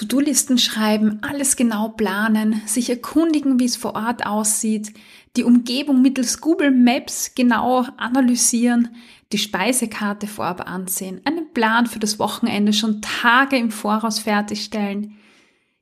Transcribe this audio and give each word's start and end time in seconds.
To-Do-Listen 0.00 0.56
schreiben, 0.56 1.18
alles 1.20 1.56
genau 1.56 1.90
planen, 1.90 2.62
sich 2.64 2.88
erkundigen, 2.88 3.60
wie 3.60 3.66
es 3.66 3.76
vor 3.76 3.96
Ort 3.96 4.24
aussieht, 4.24 4.94
die 5.36 5.44
Umgebung 5.44 6.00
mittels 6.00 6.40
Google 6.40 6.70
Maps 6.70 7.34
genau 7.34 7.84
analysieren, 7.98 8.96
die 9.30 9.36
Speisekarte 9.36 10.26
vorab 10.26 10.66
ansehen, 10.66 11.20
einen 11.26 11.52
Plan 11.52 11.84
für 11.84 11.98
das 11.98 12.18
Wochenende 12.18 12.72
schon 12.72 13.02
Tage 13.02 13.58
im 13.58 13.70
Voraus 13.70 14.20
fertigstellen. 14.20 15.16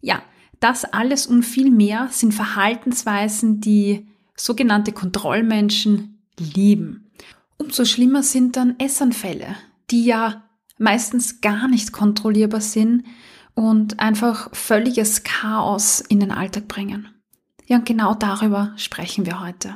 Ja, 0.00 0.20
das 0.58 0.84
alles 0.84 1.28
und 1.28 1.44
viel 1.44 1.70
mehr 1.70 2.08
sind 2.10 2.34
Verhaltensweisen, 2.34 3.60
die 3.60 4.08
sogenannte 4.34 4.90
Kontrollmenschen 4.90 6.18
lieben. 6.38 7.08
Umso 7.56 7.84
schlimmer 7.84 8.24
sind 8.24 8.56
dann 8.56 8.80
Essanfälle, 8.80 9.54
die 9.92 10.04
ja 10.04 10.42
meistens 10.76 11.40
gar 11.40 11.68
nicht 11.68 11.92
kontrollierbar 11.92 12.60
sind 12.60 13.04
und 13.58 13.98
einfach 13.98 14.50
völliges 14.52 15.24
Chaos 15.24 15.98
in 15.98 16.20
den 16.20 16.30
Alltag 16.30 16.68
bringen. 16.68 17.08
Ja, 17.66 17.78
und 17.78 17.86
genau 17.86 18.14
darüber 18.14 18.72
sprechen 18.76 19.26
wir 19.26 19.40
heute. 19.40 19.74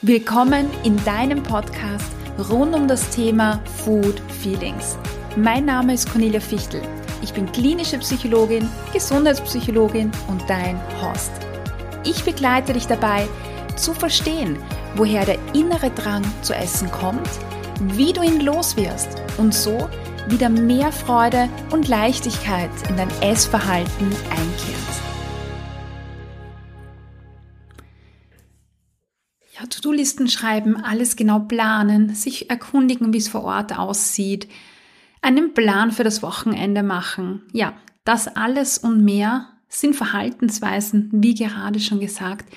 Willkommen 0.00 0.70
in 0.84 0.96
deinem 1.04 1.42
Podcast 1.42 2.10
rund 2.48 2.74
um 2.74 2.88
das 2.88 3.10
Thema 3.10 3.60
Food 3.84 4.22
Feelings. 4.40 4.96
Mein 5.36 5.66
Name 5.66 5.92
ist 5.92 6.10
Cornelia 6.10 6.40
Fichtel. 6.40 6.80
Ich 7.20 7.34
bin 7.34 7.52
klinische 7.52 7.98
Psychologin, 7.98 8.66
Gesundheitspsychologin 8.94 10.10
und 10.28 10.42
dein 10.48 10.80
Host. 11.02 11.32
Ich 12.04 12.24
begleite 12.24 12.72
dich 12.72 12.86
dabei, 12.86 13.28
zu 13.76 13.92
verstehen, 13.92 14.56
woher 14.96 15.26
der 15.26 15.38
innere 15.52 15.90
Drang 15.90 16.24
zu 16.40 16.54
essen 16.54 16.90
kommt, 16.90 17.28
wie 17.80 18.14
du 18.14 18.22
ihn 18.22 18.40
loswirst 18.40 19.20
und 19.36 19.52
so 19.52 19.90
wieder 20.30 20.48
mehr 20.48 20.92
Freude 20.92 21.48
und 21.70 21.88
Leichtigkeit 21.88 22.70
in 22.88 22.96
dein 22.96 23.10
Essverhalten 23.20 24.06
einkehrt. 24.30 24.90
Ja, 29.58 29.66
To-Do-Listen 29.66 30.28
schreiben, 30.28 30.76
alles 30.76 31.16
genau 31.16 31.40
planen, 31.40 32.14
sich 32.14 32.48
erkundigen, 32.48 33.12
wie 33.12 33.18
es 33.18 33.28
vor 33.28 33.44
Ort 33.44 33.78
aussieht, 33.78 34.48
einen 35.22 35.52
Plan 35.52 35.92
für 35.92 36.04
das 36.04 36.22
Wochenende 36.22 36.82
machen. 36.82 37.42
Ja, 37.52 37.74
das 38.04 38.28
alles 38.28 38.78
und 38.78 39.04
mehr 39.04 39.48
sind 39.68 39.94
Verhaltensweisen, 39.94 41.10
wie 41.12 41.34
gerade 41.34 41.80
schon 41.80 42.00
gesagt, 42.00 42.52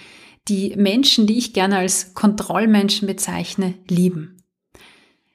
die 0.47 0.75
Menschen, 0.75 1.27
die 1.27 1.37
ich 1.37 1.53
gerne 1.53 1.77
als 1.77 2.13
Kontrollmenschen 2.13 3.07
bezeichne, 3.07 3.75
lieben. 3.87 4.41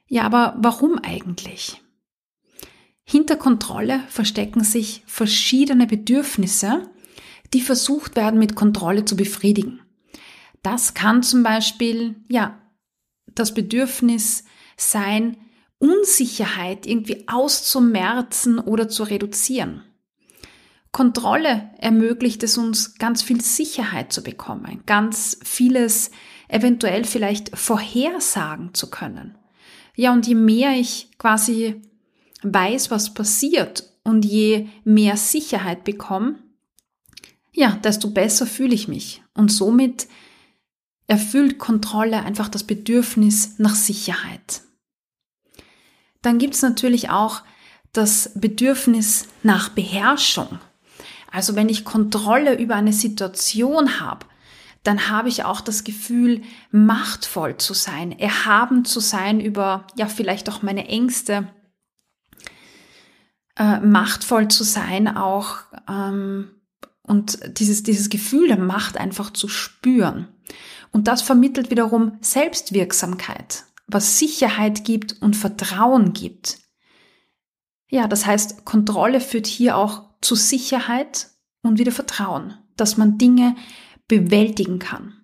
Ja, 0.07 0.23
aber 0.23 0.55
warum 0.59 0.99
eigentlich? 1.03 1.81
Hinter 3.11 3.37
Kontrolle 3.37 4.03
verstecken 4.07 4.63
sich 4.63 5.01
verschiedene 5.07 5.87
Bedürfnisse, 5.87 6.91
die 7.55 7.61
versucht 7.61 8.15
werden 8.15 8.37
mit 8.37 8.53
Kontrolle 8.53 9.03
zu 9.03 9.15
befriedigen. 9.15 9.81
Das 10.61 10.93
kann 10.93 11.23
zum 11.23 11.41
Beispiel, 11.41 12.17
ja, 12.27 12.61
das 13.33 13.55
Bedürfnis 13.55 14.43
sein, 14.77 15.37
Unsicherheit 15.79 16.85
irgendwie 16.85 17.27
auszumerzen 17.27 18.59
oder 18.59 18.89
zu 18.89 19.01
reduzieren. 19.01 19.81
Kontrolle 20.91 21.71
ermöglicht 21.79 22.43
es 22.43 22.59
uns, 22.59 22.93
ganz 22.99 23.23
viel 23.23 23.41
Sicherheit 23.41 24.13
zu 24.13 24.21
bekommen, 24.21 24.83
ganz 24.85 25.39
vieles 25.43 26.11
eventuell 26.47 27.05
vielleicht 27.05 27.57
vorhersagen 27.57 28.75
zu 28.75 28.91
können. 28.91 29.35
Ja, 29.95 30.13
und 30.13 30.27
je 30.27 30.35
mehr 30.35 30.73
ich 30.73 31.09
quasi 31.17 31.81
weiß, 32.41 32.91
was 32.91 33.13
passiert 33.13 33.83
und 34.03 34.25
je 34.25 34.67
mehr 34.83 35.17
Sicherheit 35.17 35.83
bekomme, 35.83 36.39
ja, 37.51 37.71
desto 37.83 38.09
besser 38.09 38.45
fühle 38.45 38.73
ich 38.73 38.87
mich. 38.87 39.21
Und 39.33 39.51
somit 39.51 40.07
erfüllt 41.07 41.57
Kontrolle 41.57 42.23
einfach 42.23 42.49
das 42.49 42.63
Bedürfnis 42.63 43.55
nach 43.57 43.75
Sicherheit. 43.75 44.61
Dann 46.21 46.37
gibt 46.37 46.53
es 46.53 46.61
natürlich 46.61 47.09
auch 47.09 47.41
das 47.93 48.31
Bedürfnis 48.35 49.27
nach 49.41 49.69
Beherrschung. 49.69 50.59
Also 51.31 51.55
wenn 51.55 51.69
ich 51.69 51.85
Kontrolle 51.85 52.57
über 52.57 52.75
eine 52.75 52.93
Situation 52.93 53.99
habe, 53.99 54.25
dann 54.83 55.09
habe 55.09 55.29
ich 55.29 55.43
auch 55.43 55.61
das 55.61 55.83
Gefühl, 55.83 56.41
machtvoll 56.71 57.57
zu 57.57 57.73
sein, 57.73 58.17
erhaben 58.17 58.85
zu 58.85 58.99
sein 58.99 59.39
über, 59.39 59.85
ja, 59.97 60.07
vielleicht 60.07 60.49
auch 60.49 60.61
meine 60.61 60.87
Ängste, 60.87 61.47
äh, 63.59 63.79
machtvoll 63.81 64.47
zu 64.47 64.63
sein, 64.63 65.07
auch 65.07 65.57
ähm, 65.87 66.49
und 67.03 67.39
dieses, 67.59 67.83
dieses 67.83 68.09
Gefühl 68.09 68.47
der 68.47 68.57
Macht 68.57 68.97
einfach 68.97 69.31
zu 69.31 69.47
spüren. 69.47 70.27
Und 70.91 71.07
das 71.07 71.21
vermittelt 71.21 71.69
wiederum 71.69 72.17
Selbstwirksamkeit, 72.21 73.65
was 73.87 74.17
Sicherheit 74.17 74.85
gibt 74.85 75.21
und 75.21 75.35
Vertrauen 75.35 76.13
gibt. 76.13 76.59
Ja, 77.89 78.07
das 78.07 78.25
heißt, 78.25 78.63
Kontrolle 78.63 79.19
führt 79.19 79.47
hier 79.47 79.75
auch 79.75 80.05
zu 80.21 80.35
Sicherheit 80.35 81.29
und 81.61 81.79
wieder 81.79 81.91
Vertrauen, 81.91 82.53
dass 82.77 82.97
man 82.97 83.17
Dinge 83.17 83.55
bewältigen 84.07 84.79
kann. 84.79 85.15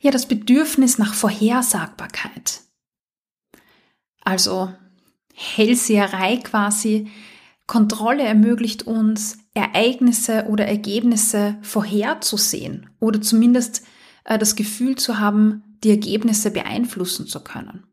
Ja, 0.00 0.10
das 0.10 0.26
Bedürfnis 0.26 0.98
nach 0.98 1.14
Vorhersagbarkeit. 1.14 2.62
Also 4.22 4.72
Hellseherei 5.36 6.38
quasi. 6.38 7.10
Kontrolle 7.66 8.22
ermöglicht 8.22 8.84
uns, 8.84 9.38
Ereignisse 9.52 10.46
oder 10.48 10.66
Ergebnisse 10.66 11.58
vorherzusehen 11.60 12.88
oder 13.00 13.20
zumindest 13.20 13.82
äh, 14.24 14.38
das 14.38 14.56
Gefühl 14.56 14.96
zu 14.96 15.18
haben, 15.18 15.62
die 15.84 15.90
Ergebnisse 15.90 16.50
beeinflussen 16.50 17.26
zu 17.26 17.40
können. 17.40 17.86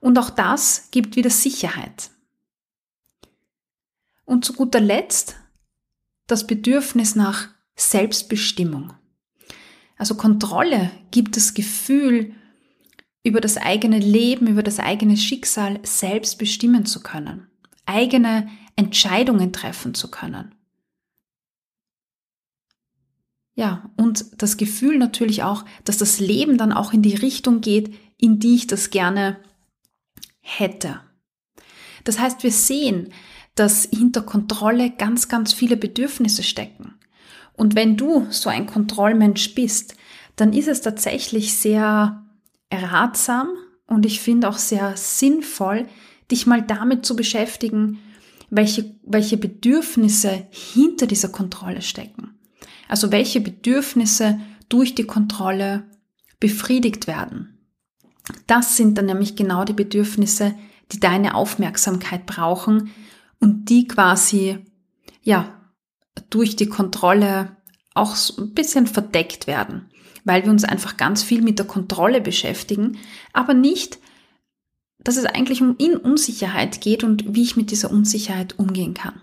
Und 0.00 0.18
auch 0.18 0.30
das 0.30 0.88
gibt 0.90 1.16
wieder 1.16 1.30
Sicherheit. 1.30 2.10
Und 4.24 4.44
zu 4.44 4.54
guter 4.54 4.80
Letzt 4.80 5.36
das 6.26 6.46
Bedürfnis 6.46 7.14
nach 7.14 7.48
Selbstbestimmung. 7.76 8.94
Also 9.98 10.14
Kontrolle 10.14 10.90
gibt 11.10 11.36
das 11.36 11.52
Gefühl, 11.52 12.34
über 13.24 13.40
das 13.40 13.56
eigene 13.56 13.98
Leben, 13.98 14.46
über 14.46 14.62
das 14.62 14.78
eigene 14.78 15.16
Schicksal 15.16 15.80
selbst 15.82 16.38
bestimmen 16.38 16.86
zu 16.86 17.02
können, 17.02 17.48
eigene 17.86 18.48
Entscheidungen 18.76 19.52
treffen 19.52 19.94
zu 19.94 20.10
können. 20.10 20.54
Ja, 23.56 23.90
und 23.96 24.42
das 24.42 24.56
Gefühl 24.56 24.98
natürlich 24.98 25.42
auch, 25.42 25.64
dass 25.84 25.96
das 25.96 26.20
Leben 26.20 26.58
dann 26.58 26.72
auch 26.72 26.92
in 26.92 27.02
die 27.02 27.14
Richtung 27.14 27.60
geht, 27.60 27.94
in 28.18 28.40
die 28.40 28.56
ich 28.56 28.66
das 28.66 28.90
gerne 28.90 29.38
hätte. 30.40 31.00
Das 32.02 32.18
heißt, 32.18 32.42
wir 32.42 32.50
sehen, 32.50 33.12
dass 33.54 33.88
hinter 33.90 34.22
Kontrolle 34.22 34.90
ganz, 34.90 35.28
ganz 35.28 35.52
viele 35.52 35.76
Bedürfnisse 35.76 36.42
stecken. 36.42 36.94
Und 37.54 37.76
wenn 37.76 37.96
du 37.96 38.26
so 38.30 38.50
ein 38.50 38.66
Kontrollmensch 38.66 39.54
bist, 39.54 39.96
dann 40.34 40.52
ist 40.52 40.66
es 40.66 40.80
tatsächlich 40.80 41.54
sehr 41.54 42.23
ratsam 42.82 43.48
und 43.86 44.06
ich 44.06 44.20
finde 44.20 44.48
auch 44.48 44.58
sehr 44.58 44.96
sinnvoll, 44.96 45.86
dich 46.30 46.46
mal 46.46 46.62
damit 46.62 47.04
zu 47.04 47.16
beschäftigen, 47.16 47.98
welche, 48.50 48.94
welche 49.04 49.36
Bedürfnisse 49.36 50.46
hinter 50.50 51.06
dieser 51.06 51.28
Kontrolle 51.28 51.82
stecken. 51.82 52.38
Also 52.88 53.10
welche 53.12 53.40
Bedürfnisse 53.40 54.38
durch 54.68 54.94
die 54.94 55.04
Kontrolle 55.04 55.84
befriedigt 56.40 57.06
werden. 57.06 57.58
Das 58.46 58.76
sind 58.76 58.96
dann 58.96 59.06
nämlich 59.06 59.36
genau 59.36 59.64
die 59.64 59.72
Bedürfnisse, 59.72 60.54
die 60.92 61.00
deine 61.00 61.34
Aufmerksamkeit 61.34 62.26
brauchen 62.26 62.90
und 63.40 63.68
die 63.68 63.86
quasi, 63.86 64.58
ja, 65.22 65.60
durch 66.30 66.56
die 66.56 66.68
Kontrolle 66.68 67.56
auch 67.94 68.16
so 68.16 68.42
ein 68.42 68.54
bisschen 68.54 68.86
verdeckt 68.86 69.46
werden 69.46 69.90
weil 70.24 70.44
wir 70.44 70.50
uns 70.50 70.64
einfach 70.64 70.96
ganz 70.96 71.22
viel 71.22 71.42
mit 71.42 71.58
der 71.58 71.66
Kontrolle 71.66 72.20
beschäftigen, 72.20 72.98
aber 73.32 73.54
nicht, 73.54 73.98
dass 74.98 75.16
es 75.16 75.26
eigentlich 75.26 75.60
um 75.60 75.76
in 75.78 75.96
Unsicherheit 75.96 76.80
geht 76.80 77.04
und 77.04 77.34
wie 77.34 77.42
ich 77.42 77.56
mit 77.56 77.70
dieser 77.70 77.90
Unsicherheit 77.90 78.58
umgehen 78.58 78.94
kann. 78.94 79.20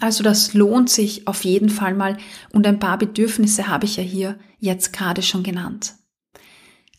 Also 0.00 0.22
das 0.22 0.54
lohnt 0.54 0.90
sich 0.90 1.26
auf 1.26 1.44
jeden 1.44 1.68
Fall 1.68 1.94
mal 1.94 2.16
und 2.52 2.66
ein 2.66 2.78
paar 2.78 2.98
Bedürfnisse 2.98 3.68
habe 3.68 3.84
ich 3.84 3.96
ja 3.96 4.02
hier 4.02 4.38
jetzt 4.58 4.92
gerade 4.92 5.22
schon 5.22 5.42
genannt. 5.42 5.94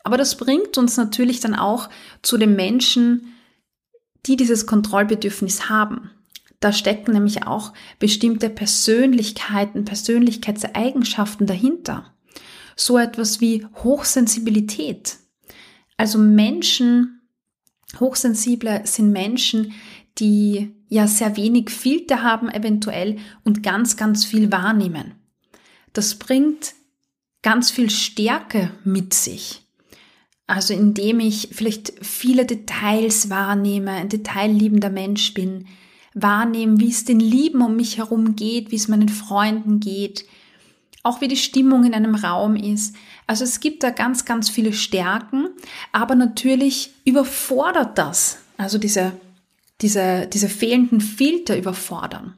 Aber 0.03 0.17
das 0.17 0.37
bringt 0.37 0.77
uns 0.77 0.97
natürlich 0.97 1.39
dann 1.39 1.55
auch 1.55 1.89
zu 2.21 2.37
den 2.37 2.55
Menschen, 2.55 3.33
die 4.25 4.35
dieses 4.35 4.65
Kontrollbedürfnis 4.65 5.69
haben. 5.69 6.11
Da 6.59 6.73
stecken 6.73 7.11
nämlich 7.13 7.45
auch 7.45 7.73
bestimmte 7.99 8.49
Persönlichkeiten, 8.49 9.85
Persönlichkeitseigenschaften 9.85 11.45
dahinter 11.45 12.13
so 12.77 12.97
etwas 12.97 13.41
wie 13.41 13.65
Hochsensibilität. 13.83 15.17
Also 15.97 16.19
Menschen, 16.19 17.21
Hochsensible 17.99 18.81
sind 18.85 19.11
Menschen, 19.11 19.73
die 20.19 20.73
ja 20.87 21.07
sehr 21.07 21.35
wenig 21.35 21.69
Filter 21.69 22.23
haben 22.23 22.49
eventuell 22.49 23.17
und 23.43 23.63
ganz, 23.63 23.97
ganz 23.97 24.25
viel 24.25 24.51
wahrnehmen. 24.51 25.15
Das 25.93 26.15
bringt 26.15 26.75
ganz 27.41 27.71
viel 27.71 27.89
Stärke 27.89 28.71
mit 28.83 29.13
sich. 29.13 29.63
Also 30.45 30.73
indem 30.73 31.19
ich 31.19 31.49
vielleicht 31.51 31.93
viele 32.01 32.45
Details 32.45 33.29
wahrnehme, 33.29 33.91
ein 33.91 34.09
detailliebender 34.09 34.89
Mensch 34.89 35.33
bin, 35.33 35.67
wahrnehme, 36.13 36.79
wie 36.79 36.89
es 36.89 37.03
den 37.03 37.19
Lieben 37.19 37.61
um 37.61 37.75
mich 37.75 37.97
herum 37.97 38.35
geht, 38.35 38.71
wie 38.71 38.75
es 38.75 38.87
meinen 38.87 39.09
Freunden 39.09 39.79
geht, 39.79 40.25
auch 41.07 41.21
wie 41.21 41.27
die 41.27 41.37
Stimmung 41.37 41.85
in 41.85 41.93
einem 41.93 42.15
Raum 42.15 42.55
ist. 42.55 42.95
Also 43.25 43.43
es 43.43 43.59
gibt 43.59 43.83
da 43.83 43.89
ganz, 43.89 44.25
ganz 44.25 44.49
viele 44.49 44.73
Stärken, 44.73 45.47
aber 45.91 46.15
natürlich 46.15 46.91
überfordert 47.05 47.97
das, 47.97 48.39
also 48.57 48.77
diese, 48.77 49.13
diese, 49.81 50.27
diese 50.27 50.49
fehlenden 50.49 51.01
Filter 51.01 51.57
überfordern. 51.57 52.35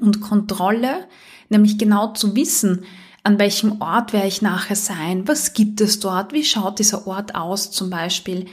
Und 0.00 0.20
Kontrolle, 0.20 1.08
nämlich 1.48 1.78
genau 1.78 2.12
zu 2.12 2.36
wissen, 2.36 2.84
an 3.22 3.38
welchem 3.38 3.82
Ort 3.82 4.12
werde 4.12 4.28
ich 4.28 4.40
nachher 4.40 4.76
sein, 4.76 5.26
was 5.28 5.52
gibt 5.52 5.80
es 5.80 6.00
dort, 6.00 6.32
wie 6.32 6.44
schaut 6.44 6.78
dieser 6.78 7.06
Ort 7.06 7.34
aus 7.34 7.70
zum 7.70 7.90
Beispiel. 7.90 8.46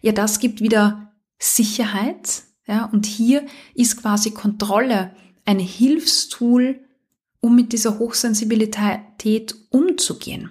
Ja, 0.00 0.12
das 0.12 0.38
gibt 0.38 0.60
wieder 0.60 1.12
Sicherheit, 1.38 2.44
ja, 2.66 2.86
und 2.86 3.04
hier 3.04 3.44
ist 3.74 4.00
quasi 4.00 4.30
Kontrolle 4.30 5.10
ein 5.44 5.58
Hilfstool, 5.58 6.80
um 7.44 7.54
mit 7.54 7.74
dieser 7.74 7.98
Hochsensibilität 7.98 9.54
umzugehen. 9.68 10.50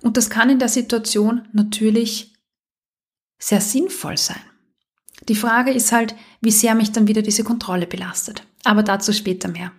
Und 0.00 0.16
das 0.16 0.30
kann 0.30 0.48
in 0.48 0.58
der 0.58 0.70
Situation 0.70 1.46
natürlich 1.52 2.32
sehr 3.38 3.60
sinnvoll 3.60 4.16
sein. 4.16 4.40
Die 5.28 5.34
Frage 5.34 5.70
ist 5.72 5.92
halt, 5.92 6.14
wie 6.40 6.50
sehr 6.50 6.74
mich 6.74 6.90
dann 6.92 7.06
wieder 7.06 7.20
diese 7.20 7.44
Kontrolle 7.44 7.86
belastet. 7.86 8.46
Aber 8.64 8.82
dazu 8.82 9.12
später 9.12 9.48
mehr. 9.48 9.72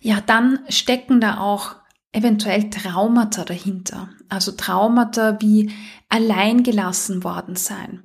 Ja, 0.00 0.20
dann 0.20 0.58
stecken 0.68 1.20
da 1.20 1.38
auch 1.38 1.76
eventuell 2.10 2.68
Traumata 2.68 3.44
dahinter. 3.44 4.10
Also 4.28 4.50
Traumata 4.50 5.40
wie 5.40 5.70
allein 6.08 6.64
gelassen 6.64 7.22
worden 7.22 7.54
sein, 7.54 8.02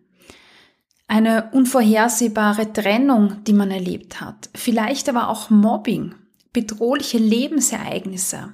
eine 1.07 1.49
unvorhersehbare 1.51 2.73
Trennung, 2.73 3.43
die 3.45 3.53
man 3.53 3.71
erlebt 3.71 4.21
hat, 4.21 4.49
vielleicht 4.55 5.07
aber 5.07 5.29
auch 5.29 5.49
Mobbing, 5.49 6.15
bedrohliche 6.51 7.17
Lebensereignisse. 7.17 8.53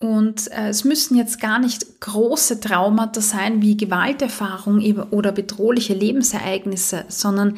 Und 0.00 0.50
äh, 0.52 0.68
es 0.68 0.84
müssen 0.84 1.16
jetzt 1.16 1.40
gar 1.40 1.58
nicht 1.58 2.00
große 2.00 2.60
Traumata 2.60 3.20
sein 3.20 3.62
wie 3.62 3.76
Gewalterfahrung 3.76 4.80
oder 5.10 5.32
bedrohliche 5.32 5.94
Lebensereignisse, 5.94 7.04
sondern 7.08 7.56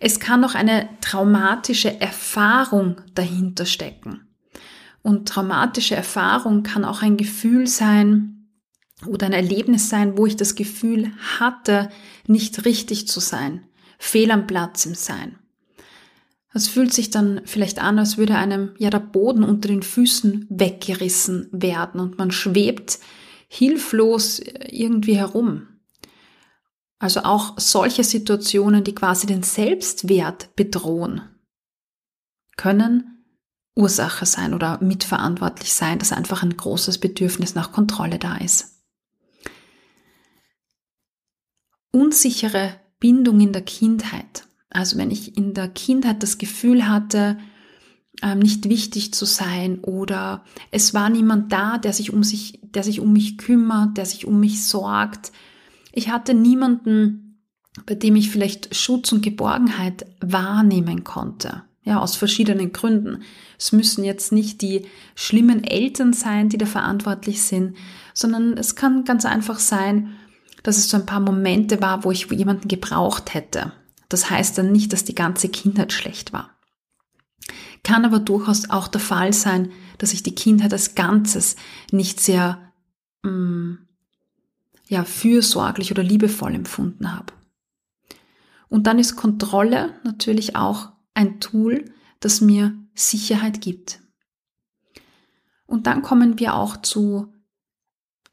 es 0.00 0.18
kann 0.18 0.44
auch 0.44 0.54
eine 0.54 0.88
traumatische 1.00 2.00
Erfahrung 2.00 2.96
dahinter 3.14 3.66
stecken. 3.66 4.26
Und 5.02 5.28
traumatische 5.28 5.94
Erfahrung 5.94 6.62
kann 6.62 6.84
auch 6.84 7.02
ein 7.02 7.16
Gefühl 7.16 7.66
sein, 7.66 8.39
oder 9.06 9.26
ein 9.26 9.32
Erlebnis 9.32 9.88
sein, 9.88 10.16
wo 10.16 10.26
ich 10.26 10.36
das 10.36 10.54
Gefühl 10.54 11.12
hatte, 11.38 11.90
nicht 12.26 12.64
richtig 12.64 13.08
zu 13.08 13.20
sein, 13.20 13.64
fehl 13.98 14.30
am 14.30 14.46
Platz 14.46 14.86
im 14.86 14.94
Sein. 14.94 15.38
Es 16.52 16.68
fühlt 16.68 16.92
sich 16.92 17.10
dann 17.10 17.42
vielleicht 17.44 17.80
an, 17.80 17.98
als 17.98 18.18
würde 18.18 18.36
einem 18.36 18.74
ja 18.78 18.90
der 18.90 18.98
Boden 18.98 19.44
unter 19.44 19.68
den 19.68 19.82
Füßen 19.82 20.46
weggerissen 20.48 21.48
werden 21.52 22.00
und 22.00 22.18
man 22.18 22.32
schwebt 22.32 22.98
hilflos 23.46 24.40
irgendwie 24.68 25.16
herum. 25.16 25.68
Also 26.98 27.20
auch 27.20 27.54
solche 27.58 28.04
Situationen, 28.04 28.84
die 28.84 28.94
quasi 28.94 29.26
den 29.26 29.42
Selbstwert 29.42 30.54
bedrohen, 30.56 31.22
können 32.56 33.24
Ursache 33.76 34.26
sein 34.26 34.52
oder 34.52 34.82
mitverantwortlich 34.82 35.72
sein, 35.72 35.98
dass 35.98 36.12
einfach 36.12 36.42
ein 36.42 36.56
großes 36.56 36.98
Bedürfnis 36.98 37.54
nach 37.54 37.72
Kontrolle 37.72 38.18
da 38.18 38.36
ist. 38.36 38.79
Unsichere 41.92 42.74
Bindung 42.98 43.40
in 43.40 43.52
der 43.52 43.62
Kindheit. 43.62 44.46
Also 44.70 44.98
wenn 44.98 45.10
ich 45.10 45.36
in 45.36 45.54
der 45.54 45.68
Kindheit 45.68 46.22
das 46.22 46.38
Gefühl 46.38 46.88
hatte, 46.88 47.38
ähm, 48.22 48.38
nicht 48.40 48.68
wichtig 48.68 49.14
zu 49.14 49.24
sein 49.24 49.80
oder 49.80 50.44
es 50.70 50.94
war 50.94 51.08
niemand 51.10 51.52
da, 51.52 51.78
der 51.78 51.92
sich 51.92 52.12
um 52.12 52.22
sich, 52.22 52.60
der 52.62 52.82
sich 52.82 53.00
um 53.00 53.12
mich 53.12 53.38
kümmert, 53.38 53.96
der 53.96 54.06
sich 54.06 54.26
um 54.26 54.38
mich 54.38 54.64
sorgt. 54.64 55.32
Ich 55.92 56.10
hatte 56.10 56.34
niemanden, 56.34 57.40
bei 57.86 57.94
dem 57.94 58.16
ich 58.16 58.30
vielleicht 58.30 58.74
Schutz 58.74 59.12
und 59.12 59.22
Geborgenheit 59.22 60.06
wahrnehmen 60.20 61.04
konnte. 61.04 61.62
Ja, 61.82 62.00
aus 62.00 62.14
verschiedenen 62.14 62.72
Gründen. 62.72 63.22
Es 63.58 63.72
müssen 63.72 64.04
jetzt 64.04 64.32
nicht 64.32 64.60
die 64.60 64.86
schlimmen 65.14 65.64
Eltern 65.64 66.12
sein, 66.12 66.50
die 66.50 66.58
da 66.58 66.66
verantwortlich 66.66 67.42
sind, 67.42 67.74
sondern 68.12 68.58
es 68.58 68.76
kann 68.76 69.04
ganz 69.04 69.24
einfach 69.24 69.58
sein, 69.58 70.14
dass 70.62 70.78
es 70.78 70.88
so 70.88 70.96
ein 70.96 71.06
paar 71.06 71.20
Momente 71.20 71.80
war, 71.80 72.04
wo 72.04 72.10
ich 72.10 72.30
jemanden 72.30 72.68
gebraucht 72.68 73.34
hätte. 73.34 73.72
Das 74.08 74.30
heißt 74.30 74.58
dann 74.58 74.72
nicht, 74.72 74.92
dass 74.92 75.04
die 75.04 75.14
ganze 75.14 75.48
Kindheit 75.48 75.92
schlecht 75.92 76.32
war. 76.32 76.50
Kann 77.82 78.04
aber 78.04 78.18
durchaus 78.18 78.68
auch 78.68 78.88
der 78.88 79.00
Fall 79.00 79.32
sein, 79.32 79.70
dass 79.98 80.12
ich 80.12 80.22
die 80.22 80.34
Kindheit 80.34 80.72
als 80.72 80.94
Ganzes 80.94 81.56
nicht 81.90 82.20
sehr 82.20 82.72
mh, 83.22 83.30
mm, 83.30 83.78
ja, 84.88 85.04
fürsorglich 85.04 85.92
oder 85.92 86.02
liebevoll 86.02 86.54
empfunden 86.54 87.12
habe. 87.12 87.32
Und 88.68 88.86
dann 88.86 88.98
ist 88.98 89.16
Kontrolle 89.16 89.94
natürlich 90.04 90.56
auch 90.56 90.90
ein 91.14 91.40
Tool, 91.40 91.84
das 92.18 92.40
mir 92.40 92.74
Sicherheit 92.94 93.60
gibt. 93.60 94.00
Und 95.66 95.86
dann 95.86 96.02
kommen 96.02 96.38
wir 96.40 96.54
auch 96.54 96.76
zu 96.76 97.32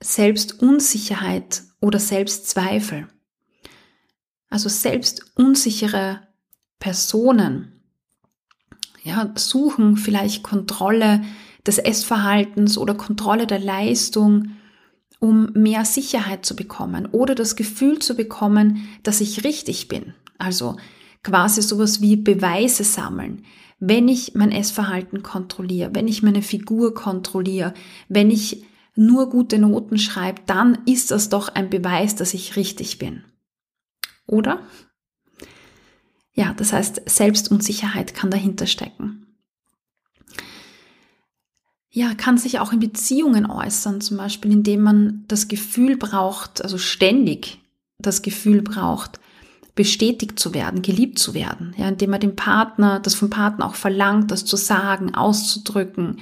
Selbstunsicherheit 0.01 1.63
oder 1.81 1.99
Selbstzweifel. 1.99 3.07
Also 4.49 4.69
selbstunsichere 4.69 6.21
Personen 6.79 7.81
ja, 9.03 9.31
suchen 9.35 9.97
vielleicht 9.97 10.43
Kontrolle 10.43 11.21
des 11.65 11.77
Essverhaltens 11.77 12.77
oder 12.77 12.95
Kontrolle 12.95 13.47
der 13.47 13.59
Leistung, 13.59 14.51
um 15.19 15.51
mehr 15.53 15.85
Sicherheit 15.85 16.45
zu 16.45 16.55
bekommen 16.55 17.07
oder 17.07 17.35
das 17.35 17.55
Gefühl 17.55 17.99
zu 17.99 18.15
bekommen, 18.15 18.87
dass 19.03 19.21
ich 19.21 19.43
richtig 19.43 19.87
bin. 19.87 20.13
Also 20.37 20.77
quasi 21.23 21.61
sowas 21.61 22.01
wie 22.01 22.15
Beweise 22.15 22.83
sammeln. 22.83 23.43
Wenn 23.79 24.07
ich 24.07 24.33
mein 24.35 24.51
Essverhalten 24.51 25.23
kontrolliere, 25.23 25.91
wenn 25.93 26.07
ich 26.07 26.23
meine 26.23 26.41
Figur 26.41 26.93
kontrolliere, 26.93 27.73
wenn 28.07 28.31
ich 28.31 28.63
nur 28.97 29.29
gute 29.29 29.59
Noten 29.59 29.97
schreibt, 29.97 30.49
dann 30.49 30.79
ist 30.85 31.11
das 31.11 31.29
doch 31.29 31.49
ein 31.49 31.69
Beweis, 31.69 32.15
dass 32.15 32.33
ich 32.33 32.55
richtig 32.55 32.97
bin. 32.97 33.23
Oder? 34.25 34.61
Ja, 36.33 36.53
das 36.53 36.73
heißt, 36.73 37.01
Selbstunsicherheit 37.09 38.13
kann 38.13 38.29
dahinter 38.29 38.67
stecken. 38.67 39.27
Ja, 41.89 42.13
kann 42.13 42.37
sich 42.37 42.59
auch 42.59 42.73
in 42.73 42.79
Beziehungen 42.79 43.49
äußern, 43.49 44.01
zum 44.01 44.17
Beispiel 44.17 44.51
indem 44.51 44.83
man 44.83 45.25
das 45.27 45.47
Gefühl 45.47 45.97
braucht, 45.97 46.61
also 46.61 46.77
ständig 46.77 47.59
das 47.97 48.21
Gefühl 48.21 48.61
braucht, 48.61 49.19
bestätigt 49.73 50.39
zu 50.39 50.53
werden, 50.53 50.81
geliebt 50.81 51.17
zu 51.17 51.33
werden, 51.33 51.73
ja, 51.77 51.87
indem 51.87 52.11
man 52.11 52.19
dem 52.19 52.35
Partner, 52.35 52.99
das 52.99 53.15
vom 53.15 53.29
Partner 53.29 53.65
auch 53.65 53.75
verlangt, 53.75 54.29
das 54.29 54.45
zu 54.45 54.57
sagen, 54.57 55.15
auszudrücken, 55.15 56.19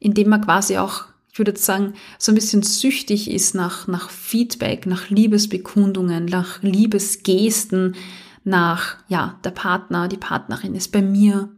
indem 0.00 0.30
man 0.30 0.40
quasi 0.40 0.78
auch 0.78 1.04
ich 1.32 1.38
würde 1.38 1.52
jetzt 1.52 1.64
sagen, 1.64 1.94
so 2.18 2.30
ein 2.30 2.34
bisschen 2.34 2.62
süchtig 2.62 3.30
ist 3.30 3.54
nach, 3.54 3.86
nach 3.88 4.10
Feedback, 4.10 4.84
nach 4.84 5.08
Liebesbekundungen, 5.08 6.26
nach 6.26 6.62
Liebesgesten, 6.62 7.96
nach, 8.44 8.98
ja, 9.08 9.40
der 9.42 9.52
Partner, 9.52 10.08
die 10.08 10.18
Partnerin 10.18 10.74
ist 10.74 10.92
bei 10.92 11.00
mir 11.00 11.48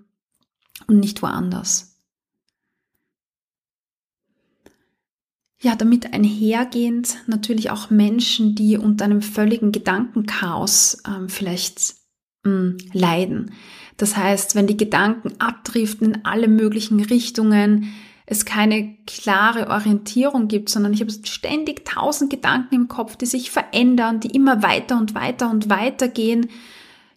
und 0.87 1.01
nicht 1.01 1.23
woanders. 1.23 1.99
Ja, 5.61 5.75
damit 5.75 6.13
einhergehend 6.13 7.17
natürlich 7.27 7.71
auch 7.71 7.91
Menschen, 7.91 8.55
die 8.55 8.77
unter 8.79 9.07
einem 9.07 9.23
völligen 9.23 9.73
Gedankenchaos 9.73 11.03
ähm, 11.05 11.29
vielleicht 11.29 11.95
mh, 12.45 12.53
hm, 12.53 12.77
leiden. 12.93 13.51
Das 13.97 14.17
heißt, 14.17 14.55
wenn 14.55 14.69
die 14.69 14.77
Gedanken 14.77 15.33
abdriften 15.41 16.13
in 16.13 16.25
alle 16.25 16.47
möglichen 16.47 17.01
Richtungen, 17.01 17.93
es 18.27 18.45
keine 18.45 18.97
klare 19.07 19.69
Orientierung 19.69 20.49
gibt, 20.49 20.71
sondern 20.71 20.93
ich 20.93 21.01
habe 21.01 21.13
ständig 21.13 21.85
tausend 21.85 22.31
Gedanken 22.31 22.75
im 22.75 22.89
Kopf, 22.89 23.17
die 23.17 23.27
sich 23.27 23.51
verändern, 23.51 24.21
die 24.21 24.31
immer 24.31 24.63
weiter 24.63 24.99
und 24.99 25.15
weiter 25.15 25.51
und 25.51 25.69
weiter 25.69 26.09
gehen. 26.09 26.49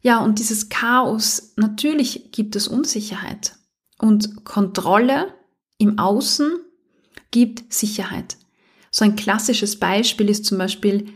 Ja, 0.02 0.20
und 0.20 0.40
dieses 0.40 0.70
Chaos, 0.70 1.54
natürlich 1.56 2.32
gibt 2.32 2.56
es 2.56 2.68
Unsicherheit. 2.68 3.56
Und 4.00 4.44
Kontrolle 4.44 5.34
im 5.78 5.98
Außen 5.98 6.52
gibt 7.32 7.74
Sicherheit. 7.74 8.38
So 8.92 9.06
ein 9.06 9.16
klassisches 9.16 9.80
Beispiel 9.80 10.30
ist 10.30 10.46
zum 10.46 10.58
Beispiel 10.58 11.08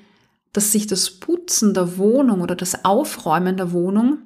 dass 0.53 0.71
sich 0.71 0.87
das 0.87 1.09
Putzen 1.09 1.73
der 1.73 1.97
Wohnung 1.97 2.41
oder 2.41 2.55
das 2.55 2.83
Aufräumen 2.85 3.57
der 3.57 3.71
Wohnung 3.71 4.19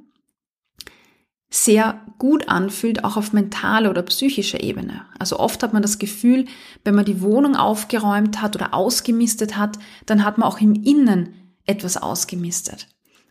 sehr 1.55 2.01
gut 2.17 2.49
anfühlt, 2.49 3.05
auch 3.05 3.15
auf 3.15 3.31
mentaler 3.31 3.89
oder 3.89 4.01
psychischer 4.01 4.61
Ebene. 4.61 5.05
Also 5.17 5.39
oft 5.39 5.63
hat 5.63 5.71
man 5.71 5.81
das 5.81 5.99
Gefühl, 5.99 6.45
wenn 6.83 6.95
man 6.95 7.05
die 7.05 7.21
Wohnung 7.21 7.55
aufgeräumt 7.55 8.41
hat 8.41 8.55
oder 8.55 8.73
ausgemistet 8.73 9.57
hat, 9.57 9.79
dann 10.05 10.25
hat 10.25 10.37
man 10.37 10.49
auch 10.49 10.59
im 10.59 10.73
Innen 10.75 11.33
etwas 11.65 11.95
ausgemistet. 11.95 12.87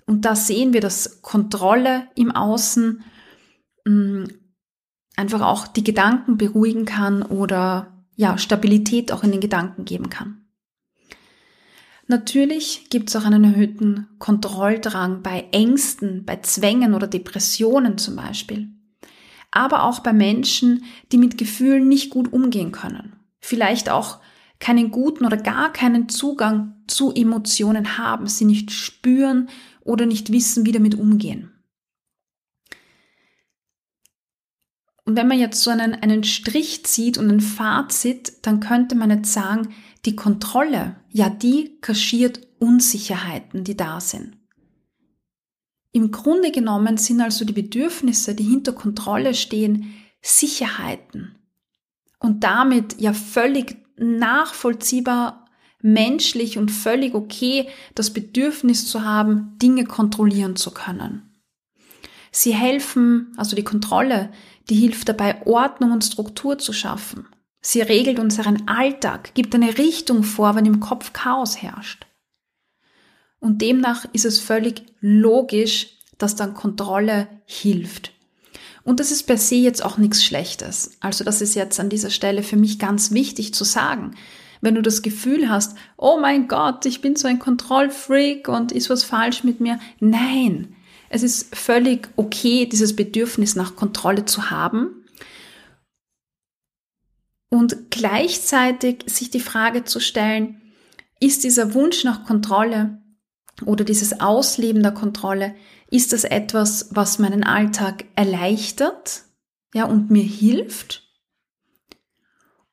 Und 0.06 0.24
da 0.24 0.36
sehen 0.36 0.72
wir, 0.72 0.80
dass 0.80 1.20
Kontrolle 1.20 2.08
im 2.14 2.30
Außen 2.30 3.02
mm, 3.84 4.24
einfach 5.16 5.42
auch 5.42 5.66
die 5.66 5.84
Gedanken 5.84 6.38
beruhigen 6.38 6.86
kann 6.86 7.22
oder 7.22 8.04
ja, 8.16 8.38
Stabilität 8.38 9.12
auch 9.12 9.22
in 9.22 9.32
den 9.32 9.40
Gedanken 9.40 9.84
geben 9.84 10.08
kann. 10.08 10.43
Natürlich 12.06 12.90
gibt 12.90 13.08
es 13.08 13.16
auch 13.16 13.24
einen 13.24 13.44
erhöhten 13.44 14.08
Kontrolldrang 14.18 15.22
bei 15.22 15.46
Ängsten, 15.52 16.24
bei 16.24 16.36
Zwängen 16.36 16.94
oder 16.94 17.06
Depressionen 17.06 17.96
zum 17.96 18.16
Beispiel. 18.16 18.68
Aber 19.50 19.84
auch 19.84 20.00
bei 20.00 20.12
Menschen, 20.12 20.84
die 21.12 21.18
mit 21.18 21.38
Gefühlen 21.38 21.88
nicht 21.88 22.10
gut 22.10 22.32
umgehen 22.32 22.72
können. 22.72 23.14
Vielleicht 23.40 23.88
auch 23.88 24.18
keinen 24.58 24.90
guten 24.90 25.24
oder 25.24 25.36
gar 25.36 25.72
keinen 25.72 26.08
Zugang 26.08 26.74
zu 26.86 27.12
Emotionen 27.12 27.98
haben, 27.98 28.26
sie 28.26 28.44
nicht 28.44 28.70
spüren 28.70 29.48
oder 29.80 30.06
nicht 30.06 30.32
wissen, 30.32 30.66
wie 30.66 30.72
damit 30.72 30.94
umgehen. 30.94 31.50
Und 35.06 35.16
wenn 35.16 35.28
man 35.28 35.38
jetzt 35.38 35.62
so 35.62 35.70
einen, 35.70 35.94
einen 35.94 36.24
Strich 36.24 36.84
zieht 36.84 37.18
und 37.18 37.30
ein 37.30 37.40
Fazit, 37.40 38.46
dann 38.46 38.60
könnte 38.60 38.94
man 38.94 39.10
jetzt 39.10 39.32
sagen, 39.32 39.74
die 40.06 40.16
Kontrolle, 40.16 40.96
ja, 41.14 41.30
die 41.30 41.78
kaschiert 41.80 42.40
Unsicherheiten, 42.58 43.62
die 43.62 43.76
da 43.76 44.00
sind. 44.00 44.36
Im 45.92 46.10
Grunde 46.10 46.50
genommen 46.50 46.96
sind 46.96 47.20
also 47.20 47.44
die 47.44 47.52
Bedürfnisse, 47.52 48.34
die 48.34 48.42
hinter 48.42 48.72
Kontrolle 48.72 49.34
stehen, 49.34 49.94
Sicherheiten. 50.20 51.38
Und 52.18 52.42
damit 52.42 53.00
ja 53.00 53.12
völlig 53.12 53.76
nachvollziehbar 53.96 55.46
menschlich 55.80 56.58
und 56.58 56.72
völlig 56.72 57.14
okay, 57.14 57.68
das 57.94 58.12
Bedürfnis 58.12 58.88
zu 58.88 59.04
haben, 59.04 59.56
Dinge 59.62 59.84
kontrollieren 59.84 60.56
zu 60.56 60.72
können. 60.72 61.30
Sie 62.32 62.54
helfen, 62.54 63.32
also 63.36 63.54
die 63.54 63.62
Kontrolle, 63.62 64.32
die 64.68 64.74
hilft 64.74 65.08
dabei, 65.08 65.46
Ordnung 65.46 65.92
und 65.92 66.02
Struktur 66.02 66.58
zu 66.58 66.72
schaffen. 66.72 67.28
Sie 67.66 67.80
regelt 67.80 68.18
unseren 68.18 68.68
Alltag, 68.68 69.32
gibt 69.32 69.54
eine 69.54 69.78
Richtung 69.78 70.22
vor, 70.22 70.54
wenn 70.54 70.66
im 70.66 70.80
Kopf 70.80 71.14
Chaos 71.14 71.62
herrscht. 71.62 72.06
Und 73.40 73.62
demnach 73.62 74.04
ist 74.12 74.26
es 74.26 74.38
völlig 74.38 74.82
logisch, 75.00 75.86
dass 76.18 76.36
dann 76.36 76.52
Kontrolle 76.52 77.26
hilft. 77.46 78.12
Und 78.82 79.00
das 79.00 79.10
ist 79.10 79.22
per 79.22 79.38
se 79.38 79.54
jetzt 79.54 79.82
auch 79.82 79.96
nichts 79.96 80.22
Schlechtes. 80.22 80.98
Also 81.00 81.24
das 81.24 81.40
ist 81.40 81.54
jetzt 81.54 81.80
an 81.80 81.88
dieser 81.88 82.10
Stelle 82.10 82.42
für 82.42 82.56
mich 82.56 82.78
ganz 82.78 83.12
wichtig 83.12 83.54
zu 83.54 83.64
sagen. 83.64 84.14
Wenn 84.60 84.74
du 84.74 84.82
das 84.82 85.00
Gefühl 85.00 85.48
hast, 85.48 85.74
oh 85.96 86.18
mein 86.20 86.48
Gott, 86.48 86.84
ich 86.84 87.00
bin 87.00 87.16
so 87.16 87.26
ein 87.26 87.38
Kontrollfreak 87.38 88.46
und 88.46 88.72
ist 88.72 88.90
was 88.90 89.04
falsch 89.04 89.42
mit 89.42 89.60
mir. 89.60 89.78
Nein, 90.00 90.76
es 91.08 91.22
ist 91.22 91.56
völlig 91.56 92.10
okay, 92.16 92.66
dieses 92.66 92.94
Bedürfnis 92.94 93.56
nach 93.56 93.74
Kontrolle 93.74 94.26
zu 94.26 94.50
haben 94.50 95.03
und 97.54 97.92
gleichzeitig 97.92 99.04
sich 99.06 99.30
die 99.30 99.38
Frage 99.38 99.84
zu 99.84 100.00
stellen, 100.00 100.60
ist 101.20 101.44
dieser 101.44 101.72
Wunsch 101.72 102.02
nach 102.02 102.24
Kontrolle 102.24 103.00
oder 103.64 103.84
dieses 103.84 104.20
Ausleben 104.20 104.82
der 104.82 104.90
Kontrolle, 104.90 105.54
ist 105.88 106.12
das 106.12 106.24
etwas, 106.24 106.88
was 106.90 107.20
meinen 107.20 107.44
Alltag 107.44 108.06
erleichtert, 108.16 109.22
ja, 109.72 109.84
und 109.84 110.10
mir 110.10 110.24
hilft? 110.24 111.08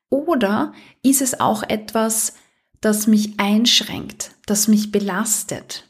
Oder 0.08 0.72
ist 1.04 1.22
es 1.22 1.38
auch 1.38 1.62
etwas, 1.62 2.34
das 2.80 3.06
mich 3.06 3.38
einschränkt, 3.38 4.32
das 4.46 4.66
mich 4.66 4.90
belastet? 4.90 5.88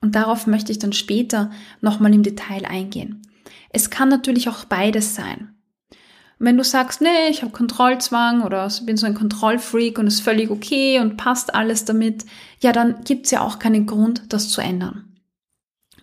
Und 0.00 0.14
darauf 0.14 0.46
möchte 0.46 0.72
ich 0.72 0.78
dann 0.78 0.94
später 0.94 1.50
nochmal 1.82 2.14
im 2.14 2.22
Detail 2.22 2.64
eingehen. 2.64 3.20
Es 3.68 3.90
kann 3.90 4.08
natürlich 4.08 4.48
auch 4.48 4.64
beides 4.64 5.14
sein. 5.14 5.57
Wenn 6.38 6.56
du 6.56 6.64
sagst, 6.64 7.00
nee, 7.00 7.28
ich 7.30 7.42
habe 7.42 7.52
Kontrollzwang 7.52 8.42
oder 8.42 8.70
bin 8.84 8.96
so 8.96 9.06
ein 9.06 9.14
Kontrollfreak 9.14 9.98
und 9.98 10.06
ist 10.06 10.20
völlig 10.20 10.50
okay 10.50 11.00
und 11.00 11.16
passt 11.16 11.54
alles 11.54 11.84
damit, 11.84 12.24
ja, 12.60 12.72
dann 12.72 13.02
gibt's 13.04 13.30
ja 13.30 13.40
auch 13.40 13.58
keinen 13.58 13.86
Grund, 13.86 14.22
das 14.28 14.48
zu 14.48 14.60
ändern. 14.60 15.04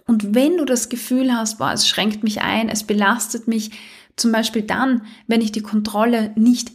Und 0.08 0.36
wenn 0.36 0.58
du 0.58 0.65
das 0.65 0.89
Gefühl 0.89 1.34
hast, 1.34 1.58
boah, 1.58 1.72
es 1.72 1.88
schränkt 1.88 2.24
mich 2.24 2.42
ein, 2.42 2.70
es 2.70 2.84
belastet 2.84 3.48
mich, 3.48 3.72
zum 4.15 4.32
Beispiel 4.32 4.62
dann, 4.62 5.01
wenn 5.27 5.42
ich 5.42 5.51
die 5.51 5.62
Kontrolle 5.62 6.32
nicht 6.36 6.72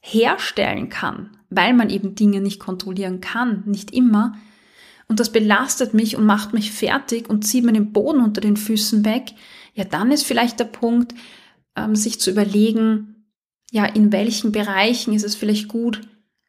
herstellen 0.00 0.88
kann, 0.88 1.36
weil 1.48 1.74
man 1.74 1.90
eben 1.90 2.14
Dinge 2.14 2.40
nicht 2.40 2.60
kontrollieren 2.60 3.20
kann, 3.20 3.62
nicht 3.66 3.92
immer, 3.92 4.34
und 5.08 5.20
das 5.20 5.30
belastet 5.30 5.92
mich 5.92 6.16
und 6.16 6.24
macht 6.24 6.54
mich 6.54 6.72
fertig 6.72 7.28
und 7.28 7.46
zieht 7.46 7.64
mir 7.64 7.72
den 7.72 7.92
Boden 7.92 8.22
unter 8.22 8.40
den 8.40 8.56
Füßen 8.56 9.04
weg, 9.04 9.34
ja, 9.74 9.84
dann 9.84 10.10
ist 10.10 10.24
vielleicht 10.24 10.58
der 10.58 10.64
Punkt, 10.64 11.14
ähm, 11.76 11.96
sich 11.96 12.20
zu 12.20 12.30
überlegen, 12.30 13.26
ja, 13.70 13.86
in 13.86 14.12
welchen 14.12 14.52
Bereichen 14.52 15.14
ist 15.14 15.24
es 15.24 15.34
vielleicht 15.34 15.68
gut, 15.68 16.00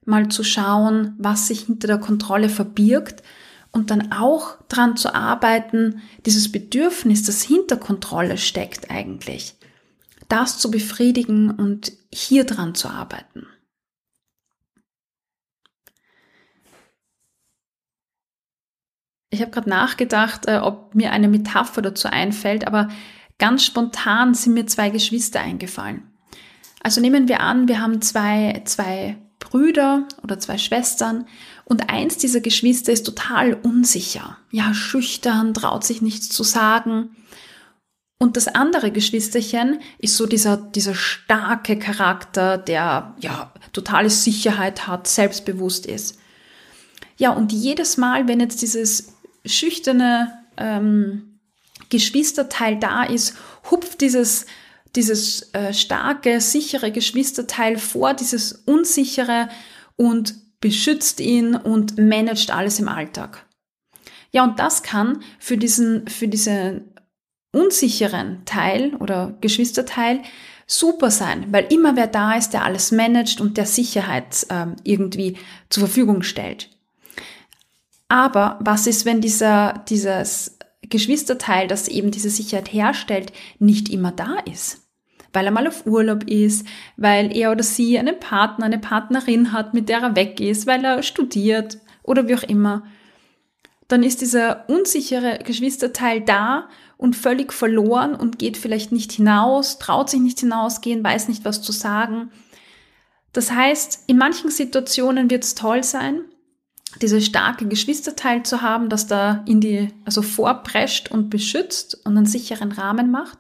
mal 0.06 0.28
zu 0.28 0.44
schauen, 0.44 1.16
was 1.18 1.48
sich 1.48 1.62
hinter 1.62 1.88
der 1.88 1.98
Kontrolle 1.98 2.50
verbirgt 2.50 3.24
und 3.72 3.90
dann 3.90 4.12
auch 4.12 4.58
dran 4.68 4.98
zu 4.98 5.16
arbeiten, 5.16 6.02
dieses 6.26 6.52
Bedürfnis, 6.52 7.24
das 7.24 7.42
hinter 7.42 7.78
Kontrolle 7.78 8.38
steckt 8.38 8.92
eigentlich, 8.92 9.56
das 10.28 10.60
zu 10.60 10.70
befriedigen 10.70 11.50
und 11.50 11.94
hier 12.14 12.44
dran 12.46 12.76
zu 12.76 12.90
arbeiten. 12.90 13.48
Ich 19.34 19.42
habe 19.42 19.50
gerade 19.50 19.70
nachgedacht, 19.70 20.48
äh, 20.48 20.58
ob 20.58 20.94
mir 20.94 21.12
eine 21.12 21.28
Metapher 21.28 21.82
dazu 21.82 22.08
einfällt, 22.08 22.68
aber 22.68 22.90
ganz 23.44 23.66
spontan 23.66 24.36
sind 24.36 24.54
mir 24.54 24.68
zwei 24.68 24.90
Geschwister 24.90 25.42
eingefallen. 25.42 26.04
Also 26.82 27.02
nehmen 27.02 27.28
wir 27.28 27.42
an, 27.42 27.68
wir 27.68 27.82
haben 27.82 28.02
zwei, 28.02 28.62
zwei 28.64 29.18
Brüder 29.38 30.08
oder 30.24 30.40
zwei 30.40 30.58
Schwestern 30.58 31.28
und 31.66 31.90
eins 31.90 32.16
dieser 32.16 32.40
Geschwister 32.40 32.94
ist 32.94 33.06
total 33.06 33.56
unsicher, 33.56 34.38
ja, 34.50 34.74
schüchtern, 34.74 35.54
traut 35.54 35.84
sich 35.84 36.02
nichts 36.02 36.30
zu 36.30 36.44
sagen. 36.44 37.18
Und 38.18 38.38
das 38.38 38.48
andere 38.48 38.92
Geschwisterchen 38.92 39.82
ist 40.00 40.16
so 40.16 40.26
dieser, 40.26 40.56
dieser 40.56 40.96
starke 40.96 41.78
Charakter, 41.78 42.58
der 42.58 43.14
ja 43.20 43.52
totale 43.74 44.10
Sicherheit 44.10 44.88
hat, 44.88 45.06
selbstbewusst 45.06 45.86
ist. 45.86 46.18
Ja, 47.18 47.32
und 47.32 47.52
jedes 47.52 47.98
Mal, 47.98 48.30
wenn 48.30 48.40
jetzt 48.40 48.62
dieses 48.62 49.18
schüchterne 49.46 50.32
ähm, 50.56 51.33
Geschwisterteil 51.94 52.78
da 52.78 53.04
ist, 53.04 53.36
hupft 53.70 54.02
dieses, 54.02 54.48
dieses 54.96 55.54
äh, 55.54 55.74
starke, 55.74 56.42
sichere 56.42 56.92
Geschwisterteil 56.92 57.78
vor 57.78 58.16
dieses 58.16 58.52
unsichere 58.66 59.48
und 59.96 60.34
beschützt 60.60 61.20
ihn 61.20 61.56
und 61.56 62.00
managt 62.00 62.50
alles 62.50 62.80
im 62.80 62.88
Alltag. 62.88 63.46
Ja, 64.32 64.44
und 64.44 64.58
das 64.58 64.82
kann 64.82 65.22
für 65.38 65.58
diesen, 65.58 66.08
für 66.08 66.28
diesen 66.28 66.96
unsicheren 67.52 68.44
Teil 68.46 68.96
oder 68.96 69.38
Geschwisterteil 69.40 70.22
super 70.66 71.12
sein, 71.12 71.46
weil 71.52 71.72
immer 71.72 71.96
wer 71.96 72.08
da 72.08 72.34
ist, 72.34 72.54
der 72.54 72.64
alles 72.64 72.92
managt 72.92 73.40
und 73.40 73.58
der 73.58 73.68
Sicherheit 73.68 74.48
ähm, 74.50 74.78
irgendwie 74.84 75.38
zur 75.70 75.86
Verfügung 75.86 76.24
stellt. 76.24 76.70
Aber 78.14 78.60
was 78.62 78.86
ist, 78.86 79.06
wenn 79.06 79.22
dieser, 79.22 79.84
dieses 79.90 80.53
Geschwisterteil, 80.90 81.68
das 81.68 81.88
eben 81.88 82.12
diese 82.12 82.30
Sicherheit 82.30 82.72
herstellt, 82.72 83.34
nicht 83.60 83.90
immer 83.90 84.12
da 84.12 84.38
ist? 84.52 84.88
Weil 85.32 85.46
er 85.46 85.52
mal 85.52 85.68
auf 85.68 85.86
Urlaub 85.86 86.30
ist, 86.30 86.66
weil 86.98 87.36
er 87.36 87.52
oder 87.52 87.64
sie 87.64 87.98
einen 87.98 88.20
Partner, 88.20 88.66
eine 88.66 88.80
Partnerin 88.80 89.52
hat, 89.52 89.74
mit 89.74 89.90
der 89.90 90.02
er 90.02 90.16
weg 90.16 90.40
ist, 90.40 90.68
weil 90.68 90.86
er 90.86 91.02
studiert 91.02 91.80
oder 92.04 92.28
wie 92.28 92.36
auch 92.36 92.44
immer. 92.44 92.84
Dann 93.88 94.04
ist 94.04 94.22
dieser 94.22 94.70
unsichere 94.70 95.40
Geschwisterteil 95.44 96.22
da 96.22 96.70
und 96.98 97.16
völlig 97.16 97.52
verloren 97.52 98.16
und 98.16 98.40
geht 98.40 98.58
vielleicht 98.58 98.92
nicht 98.92 99.12
hinaus, 99.12 99.80
traut 99.80 100.10
sich 100.10 100.20
nicht 100.20 100.40
hinausgehen, 100.40 101.04
weiß 101.04 101.28
nicht, 101.28 101.46
was 101.46 101.62
zu 101.62 101.72
sagen. 101.72 102.32
Das 103.34 103.52
heißt, 103.52 104.04
in 104.08 104.18
manchen 104.18 104.52
Situationen 104.52 105.30
wird 105.30 105.44
es 105.44 105.56
toll 105.56 105.84
sein, 105.84 106.22
dieses 107.02 107.26
starke 107.26 107.68
Geschwisterteil 107.68 108.44
zu 108.44 108.62
haben, 108.62 108.90
das 108.90 109.08
da 109.08 109.44
in 109.48 109.60
die, 109.62 109.90
also 110.06 110.22
vorprescht 110.22 111.12
und 111.12 111.30
beschützt 111.30 112.06
und 112.06 112.18
einen 112.18 112.26
sicheren 112.26 112.72
Rahmen 112.72 113.12
macht. 113.12 113.40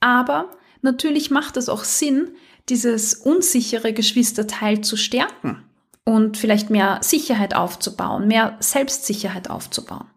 Aber 0.00 0.50
natürlich 0.82 1.30
macht 1.30 1.56
es 1.56 1.68
auch 1.68 1.84
Sinn, 1.84 2.30
dieses 2.68 3.14
unsichere 3.14 3.92
Geschwisterteil 3.92 4.80
zu 4.80 4.96
stärken. 4.96 5.64
und 6.04 6.36
vielleicht 6.36 6.70
mehr 6.70 6.98
Sicherheit 7.02 7.54
aufzubauen, 7.54 8.26
mehr 8.26 8.56
Selbstsicherheit 8.60 9.50
aufzubauen. 9.50 10.08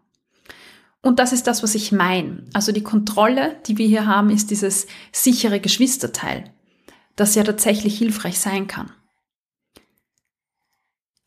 Und 1.02 1.18
das 1.18 1.32
ist 1.32 1.46
das, 1.46 1.62
was 1.62 1.74
ich 1.74 1.92
meine. 1.92 2.44
Also 2.54 2.72
die 2.72 2.82
Kontrolle, 2.82 3.56
die 3.66 3.76
wir 3.76 3.86
hier 3.86 4.06
haben, 4.06 4.30
ist 4.30 4.50
dieses 4.50 4.86
sichere 5.12 5.60
Geschwisterteil, 5.60 6.52
das 7.14 7.34
ja 7.34 7.44
tatsächlich 7.44 7.98
hilfreich 7.98 8.38
sein 8.40 8.66
kann. 8.66 8.90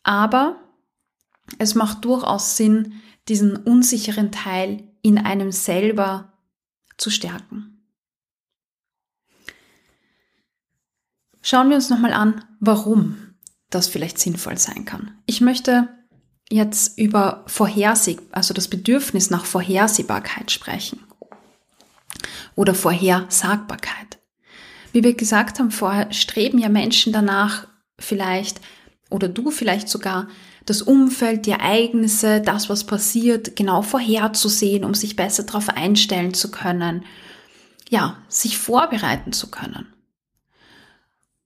Aber 0.04 0.58
es 1.58 1.76
macht 1.76 2.06
durchaus 2.06 2.58
Sinn, 2.58 3.02
diesen 3.28 3.56
unsicheren 3.56 4.32
Teil 4.32 4.84
in 5.02 5.18
einem 5.18 5.52
selber 5.52 6.34
zu 6.98 7.10
stärken. 7.10 7.78
Schauen 11.42 11.70
wir 11.70 11.76
uns 11.76 11.90
nochmal 11.90 12.14
an, 12.14 12.44
warum 12.60 13.36
das 13.70 13.88
vielleicht 13.88 14.20
sinnvoll 14.20 14.58
sein 14.58 14.86
kann. 14.86 15.12
Ich 15.26 15.42
möchte 15.42 15.90
jetzt 16.50 16.98
über 16.98 17.44
Vorherseh, 17.48 18.18
also 18.32 18.54
das 18.54 18.68
Bedürfnis 18.68 19.30
nach 19.30 19.46
Vorhersehbarkeit 19.46 20.52
sprechen 20.52 21.00
oder 22.56 22.74
Vorhersagbarkeit. 22.74 24.20
Wie 24.92 25.04
wir 25.04 25.14
gesagt 25.14 25.60
haben 25.60 25.72
vorher, 25.72 26.12
streben 26.12 26.58
ja 26.58 26.70
Menschen 26.70 27.14
danach 27.14 27.68
vielleicht 28.00 28.62
oder 29.10 29.28
du 29.28 29.52
vielleicht 29.52 29.90
sogar 29.90 30.28
das 30.68 30.82
Umfeld, 30.82 31.46
die 31.46 31.52
Ereignisse, 31.52 32.42
das, 32.42 32.70
was 32.70 32.84
passiert, 32.84 33.56
genau 33.56 33.82
vorherzusehen, 33.82 34.84
um 34.84 34.94
sich 34.94 35.16
besser 35.16 35.44
darauf 35.44 35.70
einstellen 35.70 36.34
zu 36.34 36.52
können, 36.52 37.06
ja, 37.90 38.18
sich 38.28 38.58
vorbereiten 38.58 39.32
zu 39.32 39.50
können. 39.50 39.88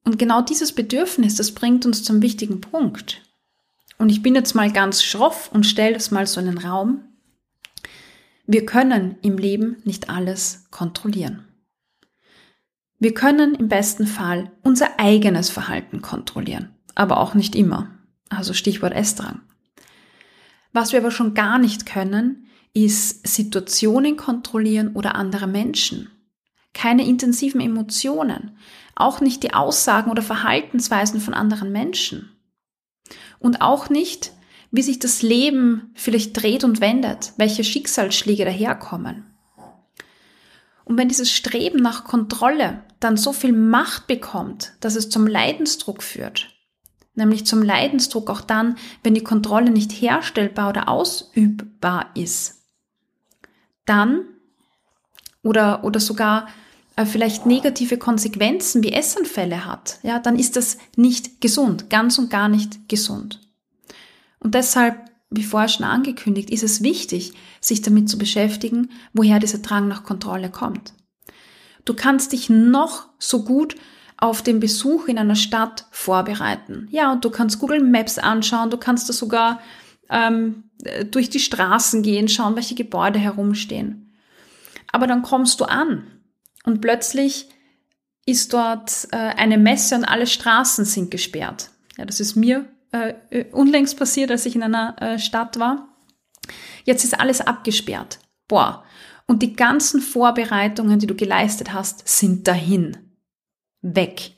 Und 0.04 0.18
genau 0.18 0.42
dieses 0.42 0.74
Bedürfnis, 0.74 1.36
das 1.36 1.52
bringt 1.52 1.86
uns 1.86 2.04
zum 2.04 2.24
wichtigen 2.24 2.62
Punkt. 2.62 3.22
Und 4.00 4.10
ich 4.10 4.24
bin 4.24 4.34
jetzt 4.34 4.56
mal 4.56 4.72
ganz 4.72 5.04
schroff 5.04 5.52
und 5.54 5.68
stelle 5.68 5.94
das 5.94 6.10
mal 6.10 6.26
so 6.26 6.40
in 6.40 6.48
den 6.48 6.58
Raum. 6.58 7.04
Wir 8.48 8.66
können 8.66 9.18
im 9.22 9.38
Leben 9.38 9.78
nicht 9.84 10.10
alles 10.10 10.66
kontrollieren. 10.72 11.46
Wir 12.98 13.14
können 13.14 13.54
im 13.54 13.68
besten 13.68 14.08
Fall 14.08 14.52
unser 14.64 15.00
eigenes 15.00 15.52
Verhalten 15.52 16.02
kontrollieren, 16.02 16.76
aber 16.96 17.20
auch 17.20 17.36
nicht 17.36 17.56
immer. 17.56 18.01
Also 18.32 18.54
Stichwort 18.54 18.94
Essdrang. 18.94 19.42
Was 20.72 20.94
wir 20.94 21.00
aber 21.00 21.12
schon 21.12 21.34
gar 21.34 21.60
nicht 21.60 21.86
können, 21.86 22.48
ist 22.74 23.28
Situationen 23.28 24.16
kontrollieren 24.16 24.96
oder 24.96 25.16
andere 25.16 25.48
Menschen. 25.48 26.10
Keine 26.74 27.06
intensiven 27.06 27.60
Emotionen, 27.60 28.58
auch 28.96 29.20
nicht 29.20 29.44
die 29.44 29.54
Aussagen 29.54 30.10
oder 30.10 30.22
Verhaltensweisen 30.22 31.20
von 31.20 31.34
anderen 31.34 31.74
Menschen. 31.74 32.32
Und 33.40 33.62
auch 33.62 33.90
nicht, 33.90 34.32
wie 34.72 34.82
sich 34.82 35.00
das 35.00 35.22
Leben 35.22 35.92
vielleicht 35.94 36.42
dreht 36.42 36.64
und 36.64 36.80
wendet, 36.80 37.34
welche 37.36 37.66
Schicksalsschläge 37.66 38.46
daherkommen. 38.46 39.26
Und 40.86 40.98
wenn 40.98 41.10
dieses 41.10 41.30
Streben 41.30 41.80
nach 41.80 42.06
Kontrolle 42.06 42.84
dann 43.02 43.18
so 43.18 43.34
viel 43.34 43.52
Macht 43.52 44.08
bekommt, 44.08 44.74
dass 44.80 44.96
es 44.96 45.10
zum 45.10 45.28
Leidensdruck 45.28 46.02
führt, 46.02 46.51
nämlich 47.14 47.46
zum 47.46 47.62
Leidensdruck 47.62 48.30
auch 48.30 48.42
dann, 48.42 48.76
wenn 49.04 49.14
die 49.14 49.24
Kontrolle 49.24 49.72
nicht 49.72 49.92
herstellbar 49.92 50.70
oder 50.70 50.88
ausübbar 50.90 52.12
ist, 52.16 52.62
dann 53.86 54.26
oder, 55.44 55.84
oder 55.84 56.00
sogar 56.00 56.48
äh, 56.96 57.06
vielleicht 57.06 57.46
negative 57.46 57.98
Konsequenzen 57.98 58.84
wie 58.84 58.94
Essanfälle 58.94 59.66
hat, 59.66 60.00
ja, 60.04 60.20
dann 60.20 60.38
ist 60.38 60.56
das 60.56 60.78
nicht 60.96 61.42
gesund, 61.42 61.90
ganz 61.90 62.18
und 62.18 62.30
gar 62.30 62.50
nicht 62.50 62.88
gesund. 62.90 63.40
Und 64.40 64.56
deshalb, 64.56 64.98
wie 65.30 65.44
vorher 65.44 65.70
schon 65.70 65.86
angekündigt, 65.86 66.50
ist 66.50 66.64
es 66.64 66.84
wichtig, 66.84 67.34
sich 67.60 67.82
damit 67.82 68.10
zu 68.10 68.18
beschäftigen, 68.18 68.90
woher 69.14 69.40
dieser 69.40 69.60
Drang 69.60 69.88
nach 69.88 70.04
Kontrolle 70.04 70.50
kommt. 70.50 70.94
Du 71.86 71.94
kannst 71.94 72.34
dich 72.34 72.50
noch 72.50 73.08
so 73.18 73.44
gut 73.44 73.76
auf 74.22 74.42
den 74.42 74.60
Besuch 74.60 75.08
in 75.08 75.18
einer 75.18 75.36
Stadt 75.36 75.86
vorbereiten. 75.92 76.88
Ja, 76.92 77.12
und 77.12 77.26
du 77.26 77.32
kannst 77.32 77.60
Google 77.60 77.84
Maps 77.84 78.18
anschauen, 78.18 78.70
du 78.70 78.78
kannst 78.78 79.10
da 79.10 79.14
sogar 79.14 79.60
ähm, 80.10 80.66
durch 81.10 81.30
die 81.30 81.40
Straßen 81.40 82.04
gehen, 82.04 82.30
schauen, 82.30 82.56
welche 82.56 82.76
Gebäude 82.76 83.20
herumstehen. 83.20 84.14
Aber 84.92 85.08
dann 85.08 85.24
kommst 85.24 85.60
du 85.60 85.66
an 85.66 86.04
und 86.64 86.82
plötzlich 86.82 87.50
ist 88.26 88.54
dort 88.54 89.08
äh, 89.12 89.18
eine 89.18 89.58
Messe 89.58 89.96
und 89.96 90.06
alle 90.06 90.28
Straßen 90.28 90.86
sind 90.86 91.10
gesperrt. 91.10 91.72
Ja, 91.98 92.06
das 92.06 92.20
ist 92.20 92.36
mir 92.36 92.66
äh, 92.92 93.16
äh, 93.32 93.46
unlängst 93.52 93.98
passiert, 93.98 94.30
als 94.30 94.46
ich 94.46 94.56
in 94.56 94.64
einer 94.64 95.02
äh, 95.02 95.18
Stadt 95.18 95.60
war. 95.60 95.88
Jetzt 96.84 97.04
ist 97.04 97.20
alles 97.20 97.42
abgesperrt. 97.42 98.20
Boah. 98.48 98.84
Und 99.26 99.42
die 99.42 99.56
ganzen 99.56 100.00
Vorbereitungen, 100.00 101.00
die 101.00 101.08
du 101.08 101.16
geleistet 101.16 101.74
hast, 101.74 102.08
sind 102.08 102.48
dahin. 102.48 103.11
Weg. 103.82 104.34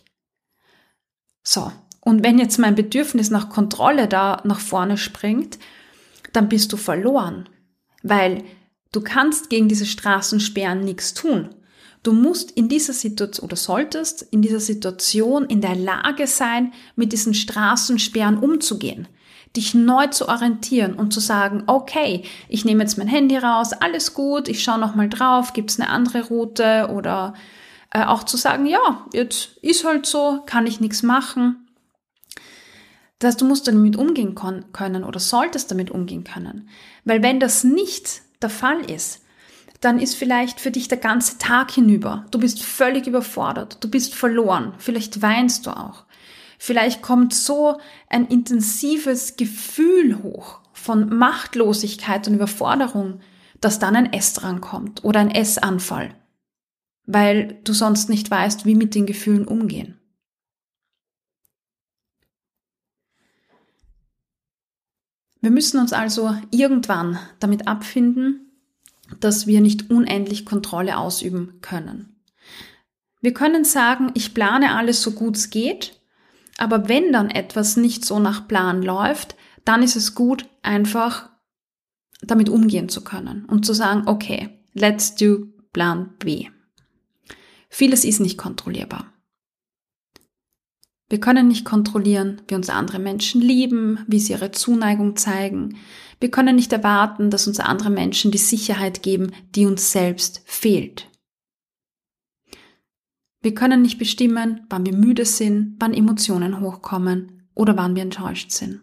So. 1.43 1.71
Und 2.01 2.23
wenn 2.23 2.37
jetzt 2.37 2.59
mein 2.59 2.75
Bedürfnis 2.75 3.29
nach 3.29 3.49
Kontrolle 3.49 4.07
da 4.07 4.41
nach 4.43 4.59
vorne 4.59 4.97
springt, 4.97 5.57
dann 6.33 6.49
bist 6.49 6.73
du 6.73 6.77
verloren. 6.77 7.47
Weil 8.01 8.43
du 8.91 9.01
kannst 9.01 9.49
gegen 9.49 9.69
diese 9.69 9.85
Straßensperren 9.85 10.81
nichts 10.81 11.13
tun. 11.13 11.55
Du 12.03 12.11
musst 12.11 12.51
in 12.51 12.67
dieser 12.67 12.91
Situation 12.91 13.45
oder 13.45 13.55
solltest 13.55 14.21
in 14.21 14.41
dieser 14.41 14.59
Situation 14.59 15.45
in 15.45 15.61
der 15.61 15.75
Lage 15.75 16.27
sein, 16.27 16.73
mit 16.97 17.13
diesen 17.13 17.33
Straßensperren 17.33 18.37
umzugehen, 18.37 19.07
dich 19.55 19.73
neu 19.73 20.07
zu 20.07 20.27
orientieren 20.27 20.95
und 20.95 21.13
zu 21.13 21.21
sagen, 21.21 21.63
okay, 21.67 22.23
ich 22.49 22.65
nehme 22.65 22.83
jetzt 22.83 22.97
mein 22.97 23.07
Handy 23.07 23.37
raus, 23.37 23.71
alles 23.71 24.13
gut, 24.13 24.49
ich 24.49 24.61
schaue 24.61 24.79
nochmal 24.79 25.07
drauf, 25.07 25.53
gibt 25.53 25.71
es 25.71 25.79
eine 25.79 25.89
andere 25.89 26.25
Route 26.25 26.89
oder 26.93 27.33
äh, 27.93 28.03
auch 28.03 28.23
zu 28.23 28.37
sagen, 28.37 28.65
ja, 28.65 29.05
jetzt 29.13 29.57
ist 29.61 29.85
halt 29.85 30.05
so, 30.05 30.41
kann 30.45 30.67
ich 30.67 30.81
nichts 30.81 31.03
machen. 31.03 31.67
Das 33.19 33.29
heißt, 33.29 33.41
du 33.41 33.45
musst 33.45 33.67
damit 33.67 33.95
umgehen 33.95 34.35
können 34.35 35.03
oder 35.03 35.19
solltest 35.19 35.71
damit 35.71 35.91
umgehen 35.91 36.25
können. 36.25 36.69
Weil 37.05 37.23
wenn 37.23 37.39
das 37.39 37.63
nicht 37.63 38.21
der 38.41 38.49
Fall 38.49 38.81
ist, 38.91 39.21
dann 39.79 39.99
ist 39.99 40.15
vielleicht 40.15 40.59
für 40.59 40.71
dich 40.71 40.87
der 40.87 40.97
ganze 40.97 41.37
Tag 41.37 41.71
hinüber. 41.71 42.25
Du 42.31 42.39
bist 42.39 42.63
völlig 42.63 43.07
überfordert, 43.07 43.77
du 43.81 43.89
bist 43.89 44.15
verloren, 44.15 44.73
vielleicht 44.77 45.21
weinst 45.21 45.65
du 45.65 45.71
auch. 45.71 46.05
Vielleicht 46.57 47.01
kommt 47.01 47.33
so 47.33 47.79
ein 48.09 48.25
intensives 48.27 49.35
Gefühl 49.35 50.23
hoch 50.23 50.59
von 50.71 51.09
Machtlosigkeit 51.09 52.27
und 52.27 52.35
Überforderung, 52.35 53.19
dass 53.59 53.79
dann 53.79 53.95
ein 53.95 54.13
Essdrang 54.13 54.61
kommt 54.61 55.03
oder 55.03 55.19
ein 55.19 55.31
Essanfall, 55.31 56.15
weil 57.05 57.59
du 57.63 57.73
sonst 57.73 58.09
nicht 58.09 58.29
weißt, 58.29 58.65
wie 58.65 58.75
mit 58.75 58.95
den 58.95 59.05
Gefühlen 59.05 59.47
umgehen. 59.47 59.99
Wir 65.41 65.51
müssen 65.51 65.79
uns 65.79 65.91
also 65.91 66.35
irgendwann 66.51 67.19
damit 67.39 67.67
abfinden, 67.67 68.49
dass 69.19 69.45
wir 69.45 69.59
nicht 69.59 69.89
unendlich 69.89 70.45
Kontrolle 70.45 70.97
ausüben 70.97 71.59
können. 71.59 72.15
Wir 73.19 73.33
können 73.33 73.65
sagen, 73.65 74.11
ich 74.13 74.33
plane 74.33 74.73
alles 74.73 75.01
so 75.01 75.11
gut 75.11 75.35
es 75.35 75.49
geht, 75.49 75.99
aber 76.57 76.87
wenn 76.87 77.11
dann 77.11 77.29
etwas 77.29 77.75
nicht 77.75 78.05
so 78.05 78.19
nach 78.19 78.47
Plan 78.47 78.81
läuft, 78.81 79.35
dann 79.65 79.83
ist 79.83 79.97
es 79.97 80.15
gut, 80.15 80.45
einfach 80.61 81.29
damit 82.21 82.47
umgehen 82.47 82.87
zu 82.87 83.03
können 83.03 83.45
und 83.45 83.65
zu 83.65 83.73
sagen, 83.73 84.03
okay, 84.07 84.61
let's 84.73 85.15
do 85.15 85.47
Plan 85.73 86.13
B. 86.19 86.47
Vieles 87.75 88.05
ist 88.05 88.19
nicht 88.19 88.37
kontrollierbar. 88.37 89.11
Wir 91.09 91.19
können 91.19 91.47
nicht 91.47 91.65
kontrollieren, 91.65 92.39
wie 92.47 92.53
uns 92.53 92.69
andere 92.69 92.99
Menschen 92.99 93.41
lieben, 93.41 93.97
wie 94.07 94.19
sie 94.19 94.33
ihre 94.33 94.51
Zuneigung 94.51 95.15
zeigen. 95.15 95.77
Wir 96.19 96.29
können 96.29 96.55
nicht 96.55 96.71
erwarten, 96.71 97.31
dass 97.31 97.47
uns 97.47 97.59
andere 97.59 97.89
Menschen 97.89 98.29
die 98.29 98.37
Sicherheit 98.37 99.01
geben, 99.01 99.31
die 99.55 99.65
uns 99.65 99.91
selbst 99.91 100.43
fehlt. 100.45 101.09
Wir 103.41 103.55
können 103.55 103.81
nicht 103.81 103.97
bestimmen, 103.97 104.67
wann 104.69 104.85
wir 104.85 104.95
müde 104.95 105.25
sind, 105.25 105.77
wann 105.79 105.95
Emotionen 105.95 106.59
hochkommen 106.59 107.49
oder 107.55 107.75
wann 107.75 107.95
wir 107.95 108.03
enttäuscht 108.03 108.51
sind. 108.51 108.81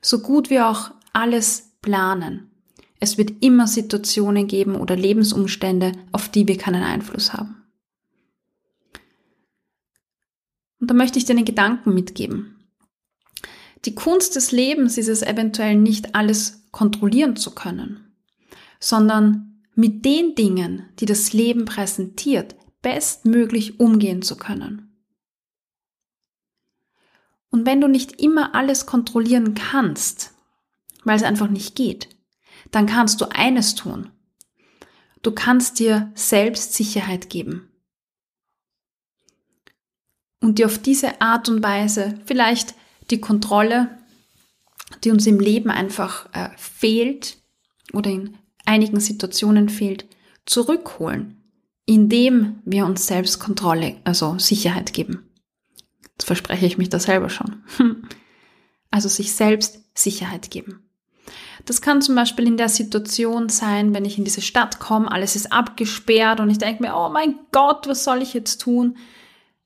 So 0.00 0.20
gut 0.20 0.50
wir 0.50 0.68
auch 0.68 0.92
alles 1.12 1.72
planen, 1.82 2.52
es 3.00 3.18
wird 3.18 3.42
immer 3.42 3.66
Situationen 3.66 4.46
geben 4.46 4.76
oder 4.76 4.94
Lebensumstände, 4.94 5.90
auf 6.12 6.28
die 6.28 6.46
wir 6.46 6.56
keinen 6.56 6.84
Einfluss 6.84 7.32
haben. 7.32 7.63
Und 10.84 10.90
da 10.90 10.94
möchte 10.94 11.18
ich 11.18 11.24
dir 11.24 11.32
einen 11.32 11.46
Gedanken 11.46 11.94
mitgeben. 11.94 12.58
Die 13.86 13.94
Kunst 13.94 14.36
des 14.36 14.52
Lebens 14.52 14.98
ist 14.98 15.08
es 15.08 15.22
eventuell 15.22 15.76
nicht 15.76 16.14
alles 16.14 16.68
kontrollieren 16.72 17.36
zu 17.36 17.54
können, 17.54 18.14
sondern 18.80 19.62
mit 19.74 20.04
den 20.04 20.34
Dingen, 20.34 20.86
die 21.00 21.06
das 21.06 21.32
Leben 21.32 21.64
präsentiert, 21.64 22.54
bestmöglich 22.82 23.80
umgehen 23.80 24.20
zu 24.20 24.36
können. 24.36 24.94
Und 27.48 27.64
wenn 27.64 27.80
du 27.80 27.88
nicht 27.88 28.20
immer 28.20 28.54
alles 28.54 28.84
kontrollieren 28.84 29.54
kannst, 29.54 30.34
weil 31.04 31.16
es 31.16 31.22
einfach 31.22 31.48
nicht 31.48 31.76
geht, 31.76 32.10
dann 32.72 32.84
kannst 32.84 33.22
du 33.22 33.30
eines 33.30 33.74
tun. 33.74 34.10
Du 35.22 35.30
kannst 35.30 35.78
dir 35.78 36.12
selbst 36.14 36.74
Sicherheit 36.74 37.30
geben. 37.30 37.70
Und 40.44 40.58
dir 40.58 40.66
auf 40.66 40.76
diese 40.76 41.22
Art 41.22 41.48
und 41.48 41.62
Weise 41.62 42.18
vielleicht 42.26 42.74
die 43.10 43.18
Kontrolle, 43.18 43.88
die 45.02 45.10
uns 45.10 45.26
im 45.26 45.40
Leben 45.40 45.70
einfach 45.70 46.28
äh, 46.34 46.50
fehlt 46.58 47.38
oder 47.94 48.10
in 48.10 48.36
einigen 48.66 49.00
Situationen 49.00 49.70
fehlt, 49.70 50.04
zurückholen, 50.44 51.42
indem 51.86 52.60
wir 52.66 52.84
uns 52.84 53.06
selbst 53.06 53.40
Kontrolle, 53.40 53.96
also 54.04 54.38
Sicherheit 54.38 54.92
geben. 54.92 55.30
Jetzt 56.12 56.26
verspreche 56.26 56.66
ich 56.66 56.76
mich 56.76 56.90
da 56.90 56.98
selber 56.98 57.30
schon. 57.30 57.62
Also 58.90 59.08
sich 59.08 59.32
selbst 59.32 59.80
Sicherheit 59.94 60.52
geben. 60.52 60.88
Das 61.64 61.80
kann 61.80 62.00
zum 62.00 62.14
Beispiel 62.14 62.46
in 62.46 62.56
der 62.56 62.68
Situation 62.68 63.48
sein, 63.48 63.92
wenn 63.92 64.04
ich 64.04 64.18
in 64.18 64.24
diese 64.24 64.40
Stadt 64.40 64.78
komme, 64.78 65.10
alles 65.10 65.34
ist 65.34 65.50
abgesperrt 65.52 66.38
und 66.38 66.48
ich 66.48 66.58
denke 66.58 66.84
mir, 66.84 66.94
oh 66.94 67.08
mein 67.08 67.40
Gott, 67.50 67.88
was 67.88 68.04
soll 68.04 68.22
ich 68.22 68.34
jetzt 68.34 68.60
tun? 68.60 68.96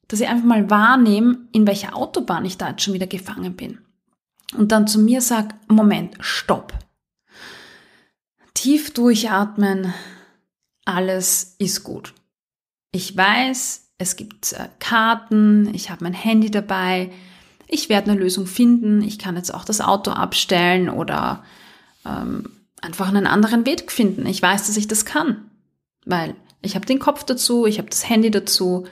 Dass 0.08 0.20
ich 0.20 0.28
einfach 0.28 0.44
mal 0.44 0.70
wahrnehme, 0.70 1.38
in 1.52 1.66
welcher 1.66 1.94
Autobahn 1.94 2.44
ich 2.44 2.56
da 2.56 2.70
jetzt 2.70 2.82
schon 2.82 2.94
wieder 2.94 3.06
gefangen 3.06 3.54
bin. 3.54 3.78
Und 4.56 4.72
dann 4.72 4.86
zu 4.86 4.98
mir 4.98 5.20
sage, 5.20 5.54
Moment, 5.68 6.16
stopp. 6.20 6.72
Tief 8.54 8.92
durchatmen, 8.92 9.92
alles 10.84 11.54
ist 11.58 11.84
gut. 11.84 12.14
Ich 12.92 13.14
weiß, 13.16 13.90
es 13.98 14.16
gibt 14.16 14.52
äh, 14.54 14.68
Karten, 14.78 15.72
ich 15.74 15.90
habe 15.90 16.04
mein 16.04 16.14
Handy 16.14 16.50
dabei, 16.50 17.12
ich 17.66 17.88
werde 17.90 18.10
eine 18.10 18.20
Lösung 18.20 18.46
finden, 18.46 19.02
ich 19.02 19.18
kann 19.18 19.36
jetzt 19.36 19.52
auch 19.52 19.64
das 19.64 19.82
Auto 19.82 20.10
abstellen 20.10 20.88
oder 20.88 21.44
ähm, 22.06 22.50
einfach 22.80 23.08
einen 23.08 23.26
anderen 23.26 23.66
Weg 23.66 23.92
finden. 23.92 24.24
Ich 24.26 24.40
weiß, 24.40 24.66
dass 24.66 24.76
ich 24.76 24.88
das 24.88 25.04
kann, 25.04 25.50
weil 26.06 26.34
ich 26.62 26.74
habe 26.74 26.86
den 26.86 26.98
Kopf 26.98 27.24
dazu, 27.24 27.66
ich 27.66 27.78
habe 27.78 27.90
das 27.90 28.08
Handy 28.08 28.30
dazu 28.30 28.86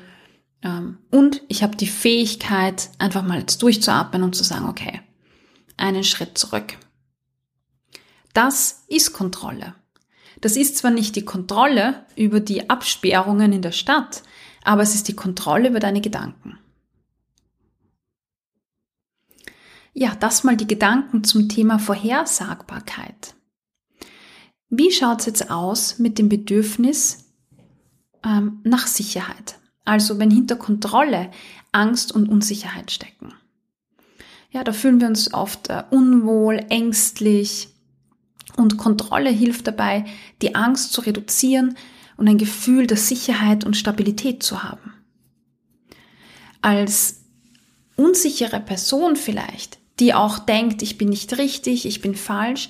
und 1.10 1.42
ich 1.48 1.62
habe 1.62 1.76
die 1.76 1.86
Fähigkeit, 1.86 2.90
einfach 2.98 3.22
mal 3.22 3.38
jetzt 3.38 3.62
durchzuatmen 3.62 4.22
und 4.22 4.34
zu 4.34 4.42
sagen, 4.42 4.66
okay, 4.68 5.00
einen 5.76 6.04
Schritt 6.04 6.38
zurück. 6.38 6.76
Das 8.32 8.84
ist 8.88 9.12
Kontrolle. 9.12 9.74
Das 10.40 10.56
ist 10.56 10.76
zwar 10.76 10.90
nicht 10.90 11.16
die 11.16 11.24
Kontrolle 11.24 12.04
über 12.16 12.40
die 12.40 12.68
Absperrungen 12.68 13.52
in 13.52 13.62
der 13.62 13.72
Stadt, 13.72 14.22
aber 14.64 14.82
es 14.82 14.94
ist 14.94 15.08
die 15.08 15.16
Kontrolle 15.16 15.68
über 15.68 15.80
deine 15.80 16.00
Gedanken. 16.00 16.58
Ja, 19.94 20.14
das 20.14 20.44
mal 20.44 20.56
die 20.56 20.66
Gedanken 20.66 21.24
zum 21.24 21.48
Thema 21.48 21.78
Vorhersagbarkeit. 21.78 23.34
Wie 24.68 24.90
schaut 24.90 25.20
es 25.20 25.26
jetzt 25.26 25.50
aus 25.50 25.98
mit 25.98 26.18
dem 26.18 26.28
Bedürfnis 26.28 27.32
ähm, 28.22 28.60
nach 28.64 28.86
Sicherheit? 28.88 29.58
Also 29.86 30.18
wenn 30.18 30.30
hinter 30.30 30.56
Kontrolle 30.56 31.30
Angst 31.72 32.12
und 32.12 32.28
Unsicherheit 32.28 32.90
stecken. 32.90 33.32
Ja, 34.50 34.62
da 34.62 34.72
fühlen 34.72 35.00
wir 35.00 35.08
uns 35.08 35.32
oft 35.32 35.70
äh, 35.70 35.84
unwohl, 35.90 36.66
ängstlich 36.68 37.68
und 38.56 38.76
Kontrolle 38.76 39.30
hilft 39.30 39.66
dabei, 39.66 40.04
die 40.42 40.54
Angst 40.54 40.92
zu 40.92 41.00
reduzieren 41.00 41.76
und 42.18 42.28
ein 42.28 42.38
Gefühl 42.38 42.86
der 42.86 42.98
Sicherheit 42.98 43.64
und 43.64 43.76
Stabilität 43.76 44.42
zu 44.42 44.62
haben. 44.62 44.92
Als 46.60 47.22
unsichere 47.96 48.60
Person 48.60 49.16
vielleicht 49.16 49.78
die 49.98 50.14
auch 50.14 50.38
denkt, 50.38 50.82
ich 50.82 50.98
bin 50.98 51.08
nicht 51.08 51.38
richtig, 51.38 51.86
ich 51.86 52.00
bin 52.00 52.14
falsch, 52.14 52.68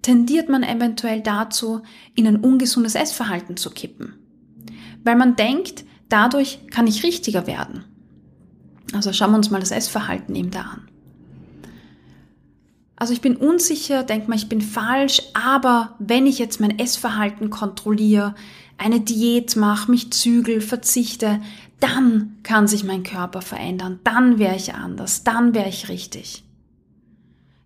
tendiert 0.00 0.48
man 0.48 0.62
eventuell 0.62 1.20
dazu, 1.20 1.82
in 2.14 2.26
ein 2.26 2.38
ungesundes 2.38 2.94
Essverhalten 2.94 3.56
zu 3.56 3.70
kippen. 3.70 4.14
Weil 5.04 5.16
man 5.16 5.36
denkt, 5.36 5.84
dadurch 6.12 6.60
kann 6.70 6.86
ich 6.86 7.02
richtiger 7.02 7.46
werden. 7.46 7.84
Also 8.92 9.12
schauen 9.12 9.30
wir 9.30 9.38
uns 9.38 9.50
mal 9.50 9.60
das 9.60 9.70
Essverhalten 9.70 10.34
eben 10.34 10.50
da 10.50 10.62
an. 10.62 10.88
Also 12.96 13.12
ich 13.12 13.20
bin 13.20 13.36
unsicher, 13.36 14.04
denkt 14.04 14.28
man, 14.28 14.38
ich 14.38 14.48
bin 14.48 14.60
falsch, 14.60 15.22
aber 15.34 15.96
wenn 15.98 16.26
ich 16.26 16.38
jetzt 16.38 16.60
mein 16.60 16.78
Essverhalten 16.78 17.50
kontrolliere, 17.50 18.34
eine 18.78 19.00
Diät 19.00 19.56
mache, 19.56 19.90
mich 19.90 20.12
zügel, 20.12 20.60
verzichte, 20.60 21.40
dann 21.80 22.36
kann 22.44 22.68
sich 22.68 22.84
mein 22.84 23.02
Körper 23.02 23.42
verändern, 23.42 23.98
dann 24.04 24.38
wäre 24.38 24.54
ich 24.54 24.74
anders, 24.74 25.24
dann 25.24 25.52
wäre 25.54 25.68
ich 25.68 25.88
richtig. 25.88 26.44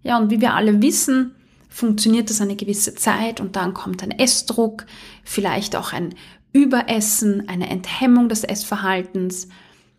Ja, 0.03 0.17
und 0.17 0.31
wie 0.31 0.41
wir 0.41 0.55
alle 0.55 0.81
wissen, 0.81 1.35
funktioniert 1.69 2.31
das 2.31 2.41
eine 2.41 2.57
gewisse 2.57 2.95
Zeit 2.95 3.41
und 3.41 3.57
dann 3.57 3.75
kommt 3.75 4.03
ein 4.03 4.13
Essdruck, 4.13 4.87
vielleicht 5.25 5.77
auch 5.77 5.93
ein 5.93 6.15
Überessen, 6.57 7.49
eine 7.49 7.69
Enthemmung 7.69 8.31
des 8.31 8.43
Essverhaltens. 8.43 9.49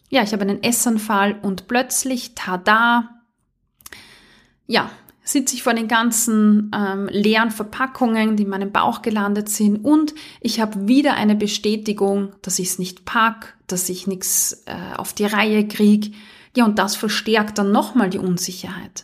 Ja, 0.09 0.23
ich 0.23 0.33
habe 0.33 0.41
einen 0.41 0.63
Essanfall 0.63 1.37
und 1.43 1.67
plötzlich, 1.67 2.33
tada, 2.33 3.21
ja, 4.65 4.89
sitze 5.23 5.53
ich 5.53 5.61
vor 5.61 5.75
den 5.75 5.87
ganzen 5.87 6.71
ähm, 6.73 7.09
leeren 7.11 7.51
Verpackungen, 7.51 8.37
die 8.37 8.43
in 8.43 8.49
meinem 8.49 8.71
Bauch 8.71 9.03
gelandet 9.03 9.49
sind 9.49 9.83
und 9.85 10.15
ich 10.41 10.59
habe 10.59 10.87
wieder 10.87 11.13
eine 11.13 11.35
Bestätigung, 11.35 12.31
dass 12.41 12.57
ich 12.57 12.69
es 12.69 12.79
nicht 12.79 13.05
pack, 13.05 13.55
dass 13.67 13.89
ich 13.89 14.07
nichts 14.07 14.63
äh, 14.65 14.95
auf 14.97 15.13
die 15.13 15.25
Reihe 15.25 15.67
kriege. 15.67 16.11
Ja, 16.55 16.65
und 16.65 16.79
das 16.79 16.95
verstärkt 16.95 17.59
dann 17.59 17.71
nochmal 17.71 18.09
die 18.09 18.17
Unsicherheit. 18.17 19.03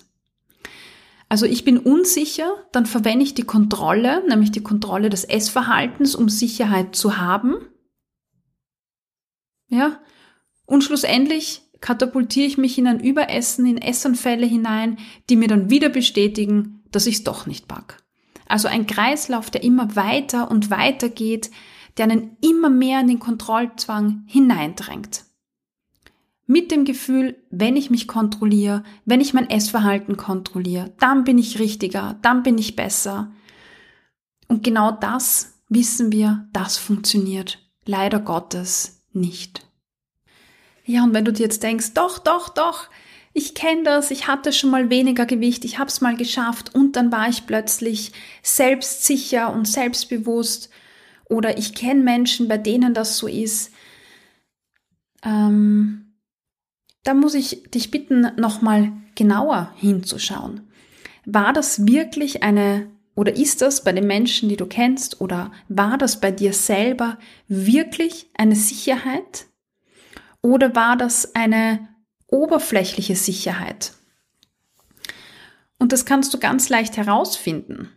Also 1.29 1.45
ich 1.45 1.63
bin 1.63 1.77
unsicher, 1.77 2.53
dann 2.71 2.86
verwende 2.86 3.23
ich 3.23 3.33
die 3.33 3.43
Kontrolle, 3.43 4.23
nämlich 4.27 4.51
die 4.51 4.63
Kontrolle 4.63 5.09
des 5.09 5.23
Essverhaltens, 5.23 6.15
um 6.15 6.29
Sicherheit 6.29 6.95
zu 6.95 7.17
haben. 7.17 7.55
Ja, 9.67 9.99
und 10.65 10.83
schlussendlich 10.83 11.62
katapultiere 11.81 12.47
ich 12.47 12.57
mich 12.57 12.77
in 12.77 12.88
ein 12.88 12.99
Überessen, 12.99 13.65
in 13.65 13.77
Essanfälle 13.77 14.45
hinein, 14.45 14.97
die 15.29 15.36
mir 15.36 15.47
dann 15.47 15.69
wieder 15.69 15.89
bestätigen, 15.89 16.83
dass 16.91 17.07
ich 17.07 17.15
es 17.15 17.23
doch 17.23 17.45
nicht 17.47 17.67
pack. 17.67 17.97
Also 18.47 18.67
ein 18.67 18.86
Kreislauf, 18.86 19.49
der 19.49 19.63
immer 19.63 19.95
weiter 19.95 20.51
und 20.51 20.69
weiter 20.69 21.09
geht, 21.09 21.49
der 21.97 22.05
einen 22.05 22.38
immer 22.41 22.69
mehr 22.69 23.01
in 23.01 23.07
den 23.07 23.19
Kontrollzwang 23.19 24.23
hineindrängt 24.27 25.25
mit 26.45 26.71
dem 26.71 26.86
Gefühl, 26.86 27.38
wenn 27.49 27.75
ich 27.75 27.89
mich 27.89 28.08
kontrolliere, 28.08 28.84
wenn 29.06 29.21
ich 29.21 29.34
mein 29.34 29.49
Essverhalten 29.49 30.17
kontrolliere, 30.17 30.93
dann 30.99 31.23
bin 31.23 31.38
ich 31.38 31.60
richtiger, 31.60 32.17
dann 32.21 32.43
bin 32.43 32.58
ich 32.58 32.75
besser. 32.75 33.32
Und 34.47 34.63
genau 34.63 34.91
das 34.91 35.53
wissen 35.69 36.12
wir, 36.12 36.47
das 36.51 36.77
funktioniert 36.77 37.60
leider 37.86 38.19
Gottes 38.19 39.01
nicht. 39.12 39.65
Ja, 40.86 41.03
und 41.03 41.13
wenn 41.13 41.25
du 41.25 41.32
dir 41.32 41.43
jetzt 41.43 41.63
denkst, 41.63 41.93
doch, 41.93 42.19
doch, 42.19 42.49
doch, 42.49 42.89
ich 43.34 43.56
kenne 43.56 43.84
das, 43.84 44.12
ich 44.12 44.27
hatte 44.27 44.53
schon 44.53 44.69
mal 44.69 44.89
weniger 44.89 45.25
Gewicht, 45.25 45.65
ich 45.65 45.79
habe 45.79 45.89
es 45.89 46.01
mal 46.01 46.15
geschafft 46.15 46.75
und 46.75 46.95
dann 46.95 47.12
war 47.12 47.29
ich 47.29 47.47
plötzlich 47.47 48.12
selbstsicher 48.43 49.51
und 49.51 49.67
selbstbewusst 49.67 50.69
oder 51.25 51.58
ich 51.58 51.73
kenne 51.73 52.03
Menschen, 52.03 52.47
bei 52.47 52.58
denen 52.58 52.93
das 52.93 53.17
so 53.17 53.27
ist. 53.27 53.71
Ähm, 55.23 56.02
da 57.03 57.13
muss 57.13 57.33
ich 57.33 57.63
dich 57.71 57.91
bitten, 57.91 58.31
nochmal 58.37 58.91
genauer 59.15 59.73
hinzuschauen. 59.75 60.61
War 61.25 61.53
das 61.53 61.85
wirklich 61.85 62.43
eine, 62.43 62.87
oder 63.15 63.35
ist 63.35 63.61
das 63.61 63.83
bei 63.83 63.91
den 63.91 64.07
Menschen, 64.07 64.49
die 64.49 64.57
du 64.57 64.65
kennst, 64.65 65.21
oder 65.21 65.51
war 65.67 65.97
das 65.97 66.19
bei 66.19 66.31
dir 66.31 66.53
selber 66.53 67.17
wirklich 67.47 68.29
eine 68.37 68.55
Sicherheit? 68.55 69.45
Oder 70.41 70.75
war 70.75 70.97
das 70.97 71.35
eine 71.35 71.87
oberflächliche 72.27 73.15
Sicherheit? 73.15 73.93
Und 75.77 75.91
das 75.91 76.05
kannst 76.05 76.33
du 76.33 76.39
ganz 76.39 76.69
leicht 76.69 76.97
herausfinden. 76.97 77.89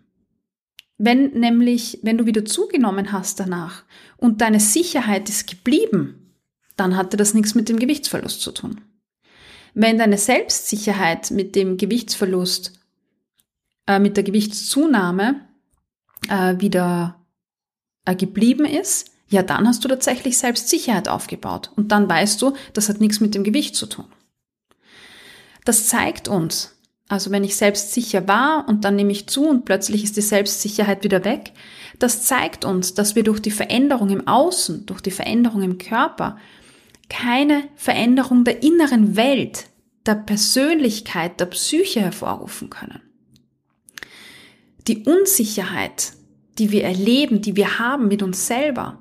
Wenn 0.98 1.32
nämlich, 1.38 2.00
wenn 2.02 2.18
du 2.18 2.26
wieder 2.26 2.44
zugenommen 2.44 3.12
hast 3.12 3.38
danach 3.38 3.84
und 4.16 4.40
deine 4.40 4.60
Sicherheit 4.60 5.28
ist 5.28 5.48
geblieben, 5.48 6.34
dann 6.76 6.96
hatte 6.96 7.16
das 7.16 7.34
nichts 7.34 7.54
mit 7.54 7.68
dem 7.68 7.78
Gewichtsverlust 7.78 8.40
zu 8.40 8.52
tun. 8.52 8.80
Wenn 9.78 9.98
deine 9.98 10.16
Selbstsicherheit 10.16 11.30
mit 11.30 11.54
dem 11.54 11.76
Gewichtsverlust, 11.76 12.72
äh, 13.86 13.98
mit 13.98 14.16
der 14.16 14.24
Gewichtszunahme 14.24 15.42
äh, 16.30 16.58
wieder 16.58 17.20
äh, 18.06 18.16
geblieben 18.16 18.64
ist, 18.64 19.10
ja, 19.28 19.42
dann 19.42 19.68
hast 19.68 19.84
du 19.84 19.88
tatsächlich 19.88 20.38
Selbstsicherheit 20.38 21.08
aufgebaut. 21.08 21.72
Und 21.76 21.92
dann 21.92 22.08
weißt 22.08 22.40
du, 22.40 22.54
das 22.72 22.88
hat 22.88 23.02
nichts 23.02 23.20
mit 23.20 23.34
dem 23.34 23.44
Gewicht 23.44 23.76
zu 23.76 23.84
tun. 23.84 24.06
Das 25.66 25.86
zeigt 25.86 26.26
uns, 26.26 26.74
also 27.08 27.30
wenn 27.30 27.44
ich 27.44 27.56
selbstsicher 27.56 28.26
war 28.26 28.66
und 28.68 28.86
dann 28.86 28.96
nehme 28.96 29.12
ich 29.12 29.28
zu 29.28 29.46
und 29.46 29.66
plötzlich 29.66 30.04
ist 30.04 30.16
die 30.16 30.22
Selbstsicherheit 30.22 31.04
wieder 31.04 31.22
weg, 31.26 31.52
das 31.98 32.22
zeigt 32.22 32.64
uns, 32.64 32.94
dass 32.94 33.14
wir 33.14 33.24
durch 33.24 33.40
die 33.40 33.50
Veränderung 33.50 34.08
im 34.08 34.26
Außen, 34.26 34.86
durch 34.86 35.02
die 35.02 35.10
Veränderung 35.10 35.60
im 35.60 35.76
Körper 35.76 36.38
keine 37.08 37.68
Veränderung 37.76 38.44
der 38.44 38.62
inneren 38.62 39.16
Welt 39.16 39.66
der 40.06 40.14
Persönlichkeit, 40.14 41.40
der 41.40 41.46
Psyche 41.46 42.00
hervorrufen 42.00 42.70
können. 42.70 43.02
Die 44.86 45.04
Unsicherheit, 45.04 46.12
die 46.58 46.70
wir 46.70 46.84
erleben, 46.84 47.42
die 47.42 47.56
wir 47.56 47.78
haben 47.78 48.08
mit 48.08 48.22
uns 48.22 48.46
selber, 48.46 49.00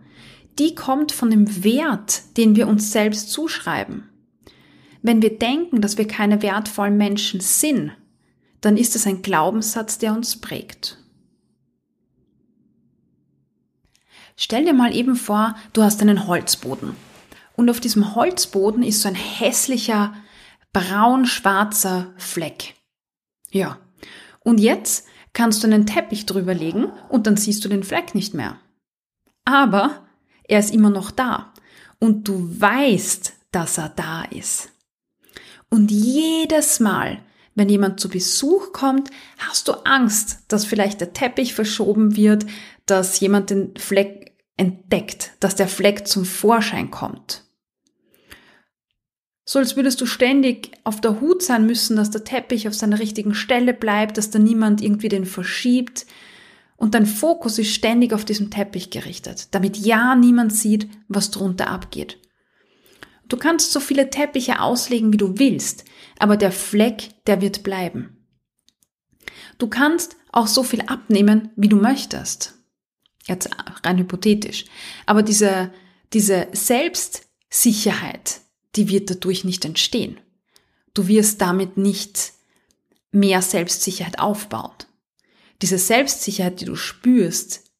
die 0.57 0.73
kommt 0.73 1.11
von 1.11 1.29
dem 1.29 1.63
Wert, 1.63 2.37
den 2.37 2.55
wir 2.55 2.67
uns 2.67 2.91
selbst 2.91 3.31
zuschreiben. 3.31 4.09
Wenn 5.01 5.21
wir 5.21 5.37
denken, 5.37 5.81
dass 5.81 5.97
wir 5.97 6.07
keine 6.07 6.41
wertvollen 6.41 6.97
Menschen 6.97 7.39
sind, 7.39 7.91
dann 8.61 8.77
ist 8.77 8.95
es 8.95 9.05
ein 9.05 9.21
Glaubenssatz, 9.21 9.99
der 9.99 10.13
uns 10.13 10.41
prägt. 10.41 10.97
Stell 14.37 14.65
dir 14.65 14.73
mal 14.73 14.95
eben 14.95 15.15
vor, 15.15 15.55
du 15.73 15.83
hast 15.83 16.01
einen 16.01 16.27
Holzboden. 16.27 16.95
Und 17.55 17.69
auf 17.69 17.79
diesem 17.79 18.15
Holzboden 18.15 18.83
ist 18.83 19.01
so 19.01 19.07
ein 19.07 19.15
hässlicher, 19.15 20.13
braun-schwarzer 20.73 22.13
Fleck. 22.17 22.75
Ja. 23.49 23.79
Und 24.41 24.59
jetzt 24.59 25.07
kannst 25.33 25.63
du 25.63 25.67
einen 25.67 25.85
Teppich 25.85 26.25
drüber 26.25 26.53
legen 26.53 26.91
und 27.09 27.27
dann 27.27 27.37
siehst 27.37 27.63
du 27.63 27.69
den 27.69 27.83
Fleck 27.83 28.13
nicht 28.13 28.33
mehr. 28.33 28.59
Aber 29.45 30.05
er 30.43 30.59
ist 30.59 30.73
immer 30.73 30.89
noch 30.89 31.11
da. 31.11 31.53
Und 31.99 32.27
du 32.27 32.59
weißt, 32.59 33.33
dass 33.51 33.77
er 33.77 33.89
da 33.89 34.23
ist. 34.23 34.69
Und 35.69 35.91
jedes 35.91 36.79
Mal, 36.79 37.21
wenn 37.55 37.69
jemand 37.69 37.99
zu 37.99 38.09
Besuch 38.09 38.73
kommt, 38.73 39.09
hast 39.37 39.67
du 39.67 39.73
Angst, 39.85 40.39
dass 40.49 40.65
vielleicht 40.65 40.99
der 40.99 41.13
Teppich 41.13 41.53
verschoben 41.53 42.15
wird, 42.15 42.45
dass 42.85 43.19
jemand 43.19 43.49
den 43.49 43.75
Fleck 43.77 44.35
entdeckt, 44.57 45.31
dass 45.39 45.55
der 45.55 45.67
Fleck 45.67 46.07
zum 46.07 46.25
Vorschein 46.25 46.91
kommt. 46.91 47.44
So 49.45 49.59
als 49.59 49.75
würdest 49.75 50.01
du 50.01 50.07
ständig 50.07 50.71
auf 50.83 50.99
der 51.01 51.21
Hut 51.21 51.43
sein 51.43 51.67
müssen, 51.67 51.95
dass 51.95 52.09
der 52.09 52.23
Teppich 52.23 52.67
auf 52.67 52.73
seiner 52.73 52.99
richtigen 52.99 53.35
Stelle 53.35 53.75
bleibt, 53.75 54.17
dass 54.17 54.31
da 54.31 54.39
niemand 54.39 54.81
irgendwie 54.81 55.09
den 55.09 55.25
verschiebt. 55.25 56.07
Und 56.77 56.95
dein 56.95 57.05
Fokus 57.05 57.59
ist 57.59 57.71
ständig 57.73 58.11
auf 58.11 58.25
diesem 58.25 58.49
Teppich 58.49 58.89
gerichtet, 58.89 59.49
damit 59.51 59.77
ja 59.77 60.15
niemand 60.15 60.51
sieht, 60.51 60.89
was 61.07 61.29
drunter 61.29 61.67
abgeht. 61.67 62.17
Du 63.27 63.37
kannst 63.37 63.71
so 63.71 63.79
viele 63.79 64.09
Teppiche 64.09 64.59
auslegen, 64.59 65.13
wie 65.13 65.17
du 65.17 65.37
willst, 65.39 65.85
aber 66.19 66.37
der 66.37 66.51
Fleck, 66.51 67.11
der 67.27 67.41
wird 67.41 67.63
bleiben. 67.63 68.27
Du 69.57 69.67
kannst 69.67 70.17
auch 70.31 70.47
so 70.47 70.63
viel 70.63 70.81
abnehmen, 70.81 71.51
wie 71.55 71.69
du 71.69 71.77
möchtest. 71.77 72.55
Jetzt 73.25 73.49
rein 73.83 73.97
hypothetisch. 73.97 74.65
Aber 75.05 75.23
diese, 75.23 75.71
diese 76.13 76.47
Selbstsicherheit, 76.51 78.41
die 78.75 78.89
wird 78.89 79.09
dadurch 79.09 79.43
nicht 79.43 79.65
entstehen. 79.65 80.19
Du 80.93 81.07
wirst 81.07 81.41
damit 81.41 81.77
nicht 81.77 82.33
mehr 83.11 83.41
Selbstsicherheit 83.41 84.19
aufbauen. 84.19 84.71
Diese 85.61 85.77
Selbstsicherheit, 85.77 86.61
die 86.61 86.65
du 86.65 86.75
spürst, 86.75 87.71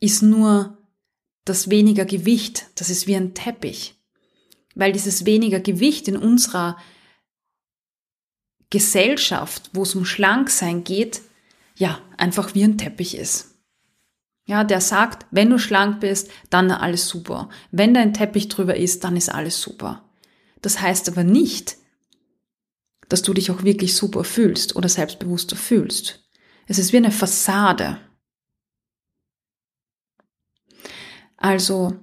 ist 0.00 0.22
nur 0.22 0.78
das 1.44 1.70
weniger 1.70 2.04
Gewicht, 2.04 2.66
das 2.74 2.90
ist 2.90 3.06
wie 3.06 3.16
ein 3.16 3.34
Teppich. 3.34 3.94
Weil 4.74 4.92
dieses 4.92 5.24
weniger 5.24 5.60
Gewicht 5.60 6.08
in 6.08 6.16
unserer 6.16 6.76
Gesellschaft, 8.70 9.70
wo 9.72 9.82
es 9.82 9.94
um 9.94 10.04
Schlanksein 10.04 10.84
geht, 10.84 11.22
ja, 11.76 12.02
einfach 12.16 12.54
wie 12.54 12.64
ein 12.64 12.78
Teppich 12.78 13.16
ist. 13.16 13.55
Ja, 14.46 14.62
der 14.62 14.80
sagt, 14.80 15.26
wenn 15.32 15.50
du 15.50 15.58
schlank 15.58 16.00
bist, 16.00 16.30
dann 16.50 16.70
alles 16.70 17.08
super. 17.08 17.50
Wenn 17.72 17.94
dein 17.94 18.14
Teppich 18.14 18.48
drüber 18.48 18.76
ist, 18.76 19.02
dann 19.02 19.16
ist 19.16 19.28
alles 19.28 19.60
super. 19.60 20.04
Das 20.62 20.80
heißt 20.80 21.08
aber 21.08 21.24
nicht, 21.24 21.76
dass 23.08 23.22
du 23.22 23.34
dich 23.34 23.50
auch 23.50 23.64
wirklich 23.64 23.96
super 23.96 24.22
fühlst 24.22 24.76
oder 24.76 24.88
selbstbewusster 24.88 25.56
fühlst. 25.56 26.24
Es 26.66 26.78
ist 26.78 26.92
wie 26.92 26.98
eine 26.98 27.10
Fassade. 27.10 27.98
Also, 31.36 31.98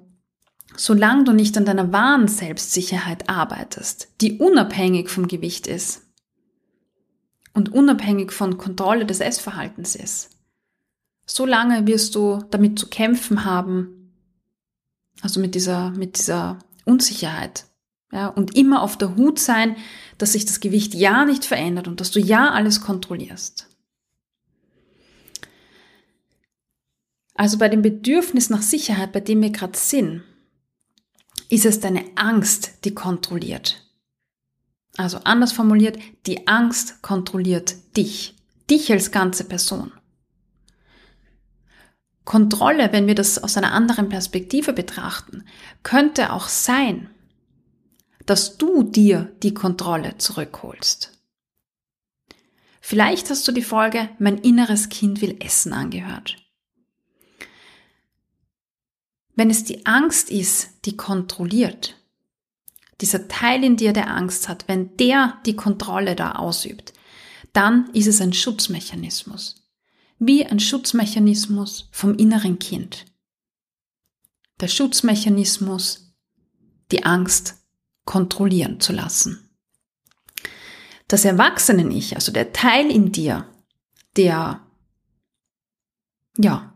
solange 0.75 1.23
du 1.23 1.31
nicht 1.31 1.57
an 1.57 1.65
deiner 1.65 1.93
wahren 1.93 2.27
Selbstsicherheit 2.27 3.29
arbeitest, 3.29 4.09
die 4.19 4.39
unabhängig 4.39 5.09
vom 5.09 5.29
Gewicht 5.29 5.65
ist 5.65 6.03
und 7.53 7.73
unabhängig 7.73 8.33
von 8.33 8.57
Kontrolle 8.57 9.05
des 9.05 9.21
Essverhaltens 9.21 9.95
ist, 9.95 10.32
so 11.25 11.45
lange 11.45 11.87
wirst 11.87 12.15
du 12.15 12.43
damit 12.51 12.77
zu 12.77 12.87
kämpfen 12.87 13.45
haben, 13.45 14.13
also 15.21 15.39
mit 15.39 15.55
dieser, 15.55 15.91
mit 15.91 16.17
dieser 16.17 16.59
Unsicherheit. 16.85 17.65
Ja, 18.11 18.27
und 18.27 18.55
immer 18.55 18.83
auf 18.83 18.97
der 18.97 19.15
Hut 19.15 19.39
sein, 19.39 19.75
dass 20.19 20.33
sich 20.33 20.45
das 20.45 20.59
Gewicht 20.59 20.93
ja 20.93 21.25
nicht 21.25 21.45
verändert 21.45 21.87
und 21.87 21.99
dass 21.99 22.11
du 22.11 22.19
ja 22.19 22.51
alles 22.51 22.81
kontrollierst. 22.81 23.67
Also 27.33 27.57
bei 27.57 27.69
dem 27.69 27.81
Bedürfnis 27.81 28.51
nach 28.51 28.61
Sicherheit, 28.61 29.11
bei 29.11 29.19
dem 29.19 29.41
wir 29.41 29.49
gerade 29.49 29.77
sind, 29.77 30.21
ist 31.49 31.65
es 31.65 31.79
deine 31.79 32.05
Angst, 32.15 32.85
die 32.85 32.93
kontrolliert. 32.93 33.83
Also 34.97 35.17
anders 35.23 35.51
formuliert, 35.51 35.97
die 36.27 36.47
Angst 36.47 37.01
kontrolliert 37.01 37.75
dich, 37.97 38.35
dich 38.69 38.91
als 38.91 39.11
ganze 39.11 39.45
Person. 39.45 39.91
Kontrolle, 42.25 42.93
wenn 42.93 43.07
wir 43.07 43.15
das 43.15 43.41
aus 43.41 43.57
einer 43.57 43.73
anderen 43.73 44.09
Perspektive 44.09 44.73
betrachten, 44.73 45.43
könnte 45.83 46.31
auch 46.31 46.47
sein, 46.47 47.09
dass 48.25 48.57
du 48.57 48.83
dir 48.83 49.33
die 49.43 49.53
Kontrolle 49.53 50.17
zurückholst. 50.17 51.11
Vielleicht 52.79 53.29
hast 53.29 53.47
du 53.47 53.51
die 53.51 53.61
Folge 53.61 54.09
Mein 54.19 54.37
inneres 54.37 54.89
Kind 54.89 55.21
will 55.21 55.37
Essen 55.39 55.73
angehört. 55.73 56.37
Wenn 59.35 59.49
es 59.49 59.63
die 59.63 59.85
Angst 59.85 60.29
ist, 60.29 60.85
die 60.85 60.95
kontrolliert, 60.95 61.97
dieser 63.01 63.27
Teil 63.27 63.63
in 63.63 63.77
dir, 63.77 63.91
der 63.91 64.15
Angst 64.15 64.47
hat, 64.47 64.67
wenn 64.67 64.95
der 64.97 65.41
die 65.45 65.55
Kontrolle 65.55 66.15
da 66.15 66.33
ausübt, 66.33 66.93
dann 67.51 67.89
ist 67.91 68.07
es 68.07 68.21
ein 68.21 68.33
Schutzmechanismus 68.33 69.62
wie 70.19 70.45
ein 70.45 70.59
Schutzmechanismus 70.59 71.89
vom 71.91 72.15
inneren 72.15 72.59
Kind. 72.59 73.05
Der 74.59 74.67
Schutzmechanismus, 74.67 76.13
die 76.91 77.03
Angst 77.03 77.55
kontrollieren 78.05 78.79
zu 78.79 78.93
lassen. 78.93 79.49
Das 81.07 81.25
Erwachsene-Ich, 81.25 82.15
also 82.15 82.31
der 82.31 82.53
Teil 82.53 82.89
in 82.89 83.11
dir, 83.11 83.47
der, 84.15 84.65
ja, 86.37 86.73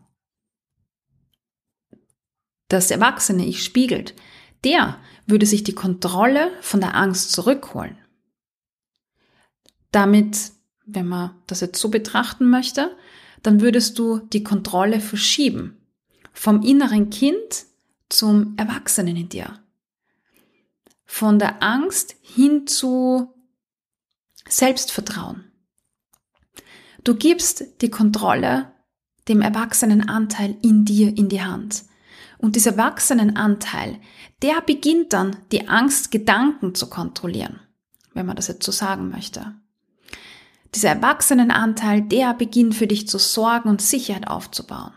das 2.67 2.91
Erwachsene-Ich 2.91 3.63
spiegelt, 3.63 4.13
der 4.63 4.99
würde 5.25 5.45
sich 5.45 5.63
die 5.63 5.75
Kontrolle 5.75 6.51
von 6.61 6.81
der 6.81 6.95
Angst 6.95 7.31
zurückholen. 7.31 7.97
Damit, 9.91 10.51
wenn 10.85 11.07
man 11.07 11.35
das 11.47 11.61
jetzt 11.61 11.79
so 11.79 11.89
betrachten 11.89 12.49
möchte, 12.49 12.95
dann 13.43 13.61
würdest 13.61 13.97
du 13.99 14.19
die 14.19 14.43
Kontrolle 14.43 14.99
verschieben. 14.99 15.77
Vom 16.33 16.61
inneren 16.61 17.09
Kind 17.09 17.65
zum 18.09 18.53
Erwachsenen 18.57 19.15
in 19.15 19.29
dir. 19.29 19.59
Von 21.05 21.39
der 21.39 21.63
Angst 21.63 22.15
hin 22.21 22.67
zu 22.67 23.33
Selbstvertrauen. 24.47 25.51
Du 27.03 27.15
gibst 27.15 27.81
die 27.81 27.89
Kontrolle 27.89 28.73
dem 29.27 29.41
Erwachsenenanteil 29.41 30.57
in 30.61 30.85
dir 30.85 31.17
in 31.17 31.29
die 31.29 31.41
Hand. 31.41 31.83
Und 32.37 32.55
dieser 32.55 32.71
Erwachsenenanteil, 32.71 33.99
der 34.41 34.61
beginnt 34.61 35.13
dann, 35.13 35.37
die 35.51 35.67
Angstgedanken 35.67 36.75
zu 36.75 36.89
kontrollieren, 36.89 37.59
wenn 38.13 38.25
man 38.25 38.35
das 38.35 38.47
jetzt 38.47 38.63
so 38.63 38.71
sagen 38.71 39.09
möchte. 39.09 39.55
Dieser 40.75 40.89
Erwachsenenanteil, 40.89 42.01
der 42.01 42.33
beginnt 42.33 42.75
für 42.75 42.87
dich 42.87 43.07
zu 43.07 43.17
sorgen 43.17 43.69
und 43.69 43.81
Sicherheit 43.81 44.27
aufzubauen. 44.27 44.93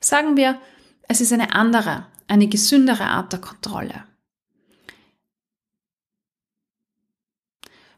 Sagen 0.00 0.36
wir, 0.36 0.60
es 1.08 1.20
ist 1.20 1.32
eine 1.32 1.54
andere, 1.54 2.06
eine 2.28 2.48
gesündere 2.48 3.04
Art 3.04 3.32
der 3.32 3.40
Kontrolle. 3.40 4.04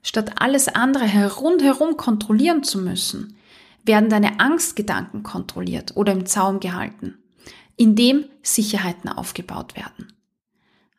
Statt 0.02 0.40
alles 0.40 0.68
andere 0.68 1.34
rundherum 1.34 1.96
kontrollieren 1.96 2.62
zu 2.62 2.78
müssen, 2.78 3.36
werden 3.84 4.08
deine 4.08 4.38
Angstgedanken 4.38 5.22
kontrolliert 5.22 5.96
oder 5.96 6.12
im 6.12 6.26
Zaum 6.26 6.60
gehalten, 6.60 7.18
indem 7.76 8.24
Sicherheiten 8.42 9.08
aufgebaut 9.08 9.76
werden. 9.76 10.12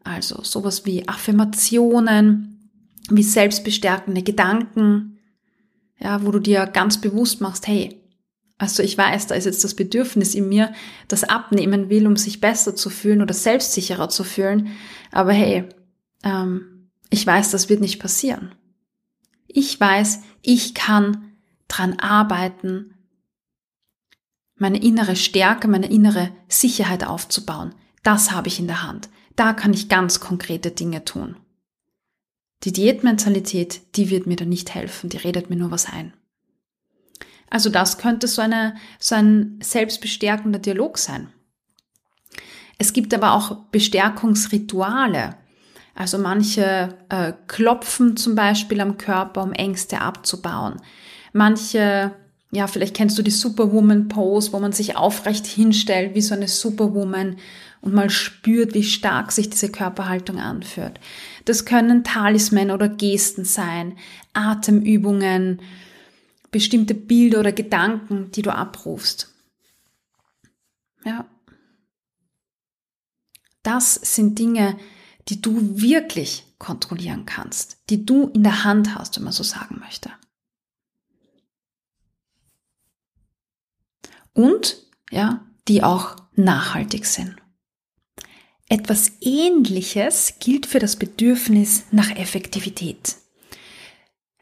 Also 0.04 0.44
sowas 0.44 0.86
wie 0.86 1.08
Affirmationen, 1.08 2.72
wie 3.10 3.24
selbstbestärkende 3.24 4.24
Gedanken, 4.24 5.19
ja, 6.00 6.26
wo 6.26 6.32
du 6.32 6.40
dir 6.40 6.66
ganz 6.66 7.00
bewusst 7.02 7.42
machst, 7.42 7.68
hey, 7.68 8.00
also 8.58 8.84
ich 8.84 8.98
weiß, 8.98 9.28
da 9.28 9.36
ist 9.36 9.46
jetzt 9.46 9.64
das 9.64 9.74
Bedürfnis 9.74 10.36
in 10.36 10.50
mir, 10.50 10.74
das 11.08 11.24
abnehmen 11.24 11.90
will, 11.90 12.06
um 12.08 12.18
sich 12.18 12.42
besser 12.42 12.76
zu 12.76 12.90
fühlen 12.90 13.22
oder 13.22 13.34
selbstsicherer 13.34 14.10
zu 14.10 14.26
fühlen. 14.26 14.76
Aber 15.12 15.32
hey, 15.32 15.70
ähm, 16.24 16.90
ich 17.10 17.26
weiß, 17.26 17.52
das 17.52 17.70
wird 17.70 17.80
nicht 17.80 18.00
passieren. 18.00 18.54
Ich 19.48 19.80
weiß, 19.80 20.22
ich 20.42 20.74
kann 20.76 21.32
dran 21.70 22.00
arbeiten, 22.00 22.96
meine 24.56 24.82
innere 24.82 25.16
Stärke, 25.16 25.70
meine 25.70 25.90
innere 25.90 26.32
Sicherheit 26.50 27.08
aufzubauen. 27.08 27.74
Das 28.04 28.32
habe 28.32 28.50
ich 28.50 28.60
in 28.60 28.68
der 28.68 28.84
Hand. 28.84 29.10
Da 29.38 29.54
kann 29.54 29.74
ich 29.74 29.88
ganz 29.88 30.20
konkrete 30.20 30.72
Dinge 30.72 31.06
tun. 31.06 31.38
Die 32.64 32.74
Diätmentalität, 32.74 33.82
die 33.96 34.10
wird 34.10 34.28
mir 34.28 34.36
da 34.36 34.46
nicht 34.46 34.76
helfen, 34.76 35.10
die 35.10 35.18
redet 35.18 35.50
mir 35.50 35.56
nur 35.56 35.72
was 35.72 35.86
ein. 35.86 36.14
Also 37.50 37.70
das 37.70 37.98
könnte 37.98 38.28
so, 38.28 38.42
eine, 38.42 38.76
so 39.00 39.16
ein 39.16 39.60
selbstbestärkender 39.62 40.60
Dialog 40.60 40.98
sein. 40.98 41.30
Es 42.78 42.94
gibt 42.94 43.14
aber 43.14 43.34
auch 43.34 43.56
Bestärkungsrituale. 43.72 45.36
Also 45.96 46.18
manche 46.18 46.98
äh, 47.10 47.34
klopfen 47.48 48.16
zum 48.16 48.36
Beispiel 48.36 48.80
am 48.80 48.98
Körper, 48.98 49.44
um 49.44 49.52
Ängste 49.52 50.00
abzubauen. 50.00 50.78
Manche, 51.34 52.12
ja, 52.52 52.68
vielleicht 52.68 52.96
kennst 52.96 53.18
du 53.18 53.22
die 53.22 53.32
Superwoman 53.32 54.08
Pose, 54.08 54.54
wo 54.54 54.60
man 54.60 54.72
sich 54.72 54.96
aufrecht 54.96 55.46
hinstellt 55.46 56.16
wie 56.16 56.22
so 56.22 56.36
eine 56.36 56.48
Superwoman 56.48 57.38
und 57.82 57.94
mal 57.94 58.10
spürt, 58.10 58.74
wie 58.74 58.84
stark 58.84 59.32
sich 59.32 59.50
diese 59.50 59.70
Körperhaltung 59.70 60.40
anfühlt. 60.40 61.00
Das 61.50 61.66
können 61.66 62.04
Talismen 62.04 62.70
oder 62.70 62.88
Gesten 62.88 63.44
sein, 63.44 63.98
Atemübungen, 64.34 65.64
bestimmte 66.52 66.94
Bilder 66.94 67.40
oder 67.40 67.52
Gedanken, 67.52 68.30
die 68.30 68.44
du 68.44 68.54
abrufst. 68.54 69.34
Ja. 71.04 71.28
Das 73.64 73.96
sind 73.96 74.38
Dinge, 74.38 74.78
die 75.28 75.42
du 75.42 75.82
wirklich 75.82 76.46
kontrollieren 76.60 77.26
kannst, 77.26 77.78
die 77.90 78.06
du 78.06 78.28
in 78.28 78.44
der 78.44 78.64
Hand 78.64 78.94
hast, 78.94 79.18
wenn 79.18 79.24
man 79.24 79.34
so 79.34 79.42
sagen 79.42 79.80
möchte. 79.80 80.12
Und, 84.34 84.86
ja, 85.10 85.44
die 85.68 85.82
auch 85.82 86.16
nachhaltig 86.36 87.08
sind. 87.08 87.39
Etwas 88.70 89.14
Ähnliches 89.20 90.36
gilt 90.40 90.68
für 90.68 90.78
das 90.78 90.96
Bedürfnis 90.96 91.86
nach 91.92 92.16
Effektivität. 92.16 93.16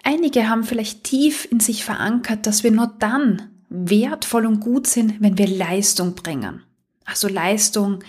Einige 0.03 0.49
haben 0.49 0.65
vielleicht 0.65 1.05
tief 1.05 1.47
in 1.49 1.61
sich 1.61 1.85
verankert, 1.85 2.45
dass 2.45 2.63
wir 2.63 2.71
nur 2.71 2.93
dann 2.99 3.49
wertvoll 3.69 4.45
und 4.45 4.59
gut 4.59 4.87
sind, 4.87 5.21
wenn 5.21 5.37
wir 5.37 5.47
Leistung 5.47 6.15
bringen. 6.15 6.63
Also 7.05 7.29
Leistung 7.29 8.03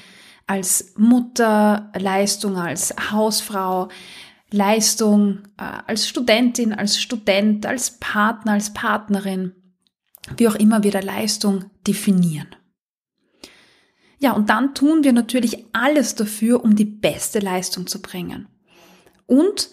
als 0.49 0.95
Mutter, 0.97 1.93
Leistung 1.97 2.57
als 2.57 2.95
Hausfrau, 3.11 3.89
Leistung 4.51 5.41
äh, 5.57 5.65
als 5.87 6.09
Studentin, 6.09 6.73
als 6.73 7.01
Student, 7.01 7.67
als 7.67 7.99
Partner, 8.01 8.53
als 8.53 8.73
Partnerin, 8.73 9.53
wie 10.37 10.49
auch 10.49 10.55
immer 10.55 10.83
wir 10.83 10.91
da 10.91 11.01
Leistung 11.01 11.67
definieren. 11.87 12.49
Ja, 14.19 14.33
und 14.33 14.51
dann 14.51 14.75
tun 14.75 15.05
wir 15.05 15.13
natürlich 15.13 15.65
alles 15.73 16.15
dafür, 16.15 16.65
um 16.65 16.75
die 16.75 16.85
beste 16.85 17.39
Leistung 17.39 17.87
zu 17.87 18.03
bringen. 18.03 18.49
Und 19.27 19.71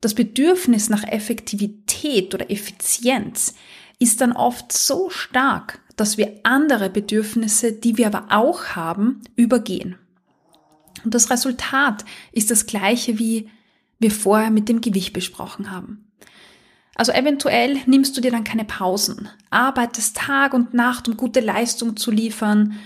das 0.00 0.14
Bedürfnis 0.14 0.88
nach 0.88 1.02
Effektivität 1.02 2.34
oder 2.34 2.50
Effizienz 2.50 3.54
ist 3.98 4.20
dann 4.20 4.32
oft 4.32 4.70
so 4.72 5.10
stark, 5.10 5.80
dass 5.96 6.18
wir 6.18 6.40
andere 6.44 6.88
Bedürfnisse, 6.88 7.72
die 7.72 7.96
wir 7.98 8.06
aber 8.06 8.26
auch 8.30 8.76
haben, 8.76 9.22
übergehen. 9.34 9.96
Und 11.04 11.14
das 11.14 11.30
Resultat 11.30 12.04
ist 12.30 12.50
das 12.52 12.66
gleiche, 12.66 13.18
wie 13.18 13.50
wir 13.98 14.12
vorher 14.12 14.50
mit 14.50 14.68
dem 14.68 14.80
Gewicht 14.80 15.12
besprochen 15.12 15.72
haben. 15.72 16.04
Also 16.94 17.12
eventuell 17.12 17.78
nimmst 17.86 18.16
du 18.16 18.20
dir 18.20 18.30
dann 18.30 18.44
keine 18.44 18.64
Pausen, 18.64 19.28
arbeitest 19.50 20.16
Tag 20.16 20.54
und 20.54 20.74
Nacht, 20.74 21.08
um 21.08 21.16
gute 21.16 21.40
Leistung 21.40 21.96
zu 21.96 22.10
liefern, 22.10 22.78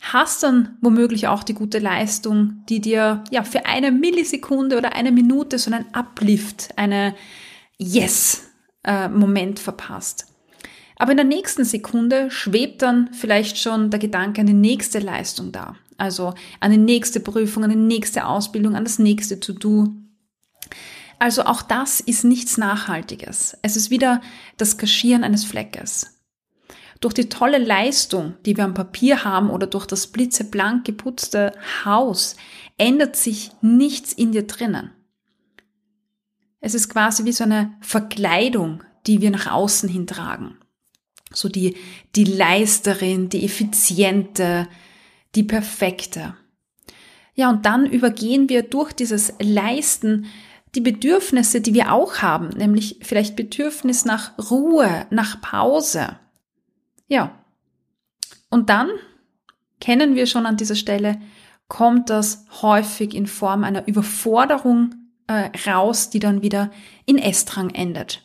hast 0.00 0.42
dann 0.42 0.76
womöglich 0.80 1.28
auch 1.28 1.42
die 1.42 1.54
gute 1.54 1.78
Leistung, 1.78 2.64
die 2.68 2.80
dir 2.80 3.24
ja 3.30 3.44
für 3.44 3.66
eine 3.66 3.92
Millisekunde 3.92 4.78
oder 4.78 4.94
eine 4.94 5.12
Minute 5.12 5.58
so 5.58 5.70
einen 5.70 5.86
Uplift, 5.92 6.70
eine 6.76 7.14
Yes-Moment 7.78 9.58
äh, 9.58 9.62
verpasst. 9.62 10.26
Aber 10.96 11.12
in 11.12 11.16
der 11.16 11.26
nächsten 11.26 11.64
Sekunde 11.64 12.30
schwebt 12.30 12.82
dann 12.82 13.08
vielleicht 13.14 13.58
schon 13.58 13.90
der 13.90 13.98
Gedanke 13.98 14.42
an 14.42 14.46
die 14.46 14.52
nächste 14.52 14.98
Leistung 14.98 15.50
da. 15.50 15.76
Also 15.96 16.34
an 16.60 16.70
die 16.70 16.76
nächste 16.76 17.20
Prüfung, 17.20 17.64
an 17.64 17.70
die 17.70 17.76
nächste 17.76 18.26
Ausbildung, 18.26 18.74
an 18.74 18.84
das 18.84 18.98
nächste 18.98 19.40
To-Do. 19.40 19.88
Also 21.18 21.44
auch 21.44 21.62
das 21.62 22.00
ist 22.00 22.24
nichts 22.24 22.58
Nachhaltiges. 22.58 23.56
Es 23.62 23.76
ist 23.76 23.90
wieder 23.90 24.20
das 24.56 24.78
Kaschieren 24.78 25.24
eines 25.24 25.44
Fleckes. 25.44 26.19
Durch 27.00 27.14
die 27.14 27.30
tolle 27.30 27.58
Leistung, 27.58 28.34
die 28.44 28.56
wir 28.58 28.64
am 28.64 28.74
Papier 28.74 29.24
haben 29.24 29.48
oder 29.48 29.66
durch 29.66 29.86
das 29.86 30.08
blitzeblank 30.08 30.84
geputzte 30.84 31.52
Haus 31.84 32.36
ändert 32.76 33.16
sich 33.16 33.50
nichts 33.62 34.12
in 34.12 34.32
dir 34.32 34.46
drinnen. 34.46 34.92
Es 36.60 36.74
ist 36.74 36.90
quasi 36.90 37.24
wie 37.24 37.32
so 37.32 37.44
eine 37.44 37.72
Verkleidung, 37.80 38.84
die 39.06 39.22
wir 39.22 39.30
nach 39.30 39.50
außen 39.50 39.88
hin 39.88 40.06
tragen. 40.06 40.58
So 41.32 41.48
die, 41.48 41.76
die 42.16 42.24
Leisterin, 42.24 43.30
die 43.30 43.44
effiziente, 43.44 44.68
die 45.34 45.44
perfekte. 45.44 46.34
Ja, 47.34 47.48
und 47.48 47.64
dann 47.64 47.86
übergehen 47.86 48.50
wir 48.50 48.62
durch 48.62 48.92
dieses 48.92 49.32
Leisten 49.40 50.26
die 50.74 50.82
Bedürfnisse, 50.82 51.62
die 51.62 51.72
wir 51.72 51.92
auch 51.92 52.18
haben, 52.18 52.48
nämlich 52.50 52.98
vielleicht 53.00 53.36
Bedürfnis 53.36 54.04
nach 54.04 54.36
Ruhe, 54.50 55.06
nach 55.10 55.40
Pause. 55.40 56.18
Ja. 57.10 57.44
Und 58.48 58.70
dann 58.70 58.88
kennen 59.80 60.14
wir 60.14 60.26
schon 60.26 60.46
an 60.46 60.56
dieser 60.56 60.76
Stelle, 60.76 61.20
kommt 61.68 62.08
das 62.08 62.46
häufig 62.62 63.14
in 63.14 63.26
Form 63.26 63.64
einer 63.64 63.86
Überforderung 63.86 64.94
äh, 65.26 65.50
raus, 65.68 66.10
die 66.10 66.20
dann 66.20 66.42
wieder 66.42 66.70
in 67.04 67.18
Essdrang 67.18 67.70
endet. 67.70 68.22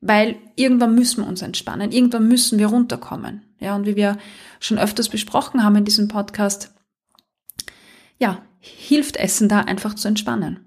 Weil 0.00 0.36
irgendwann 0.56 0.94
müssen 0.94 1.22
wir 1.22 1.28
uns 1.28 1.42
entspannen, 1.42 1.92
irgendwann 1.92 2.28
müssen 2.28 2.58
wir 2.58 2.68
runterkommen. 2.68 3.42
Ja, 3.58 3.74
und 3.74 3.86
wie 3.86 3.96
wir 3.96 4.18
schon 4.60 4.78
öfters 4.78 5.08
besprochen 5.08 5.64
haben 5.64 5.76
in 5.76 5.84
diesem 5.84 6.08
Podcast, 6.08 6.74
ja, 8.18 8.42
hilft 8.60 9.16
Essen 9.16 9.48
da 9.48 9.60
einfach 9.60 9.94
zu 9.94 10.08
entspannen. 10.08 10.66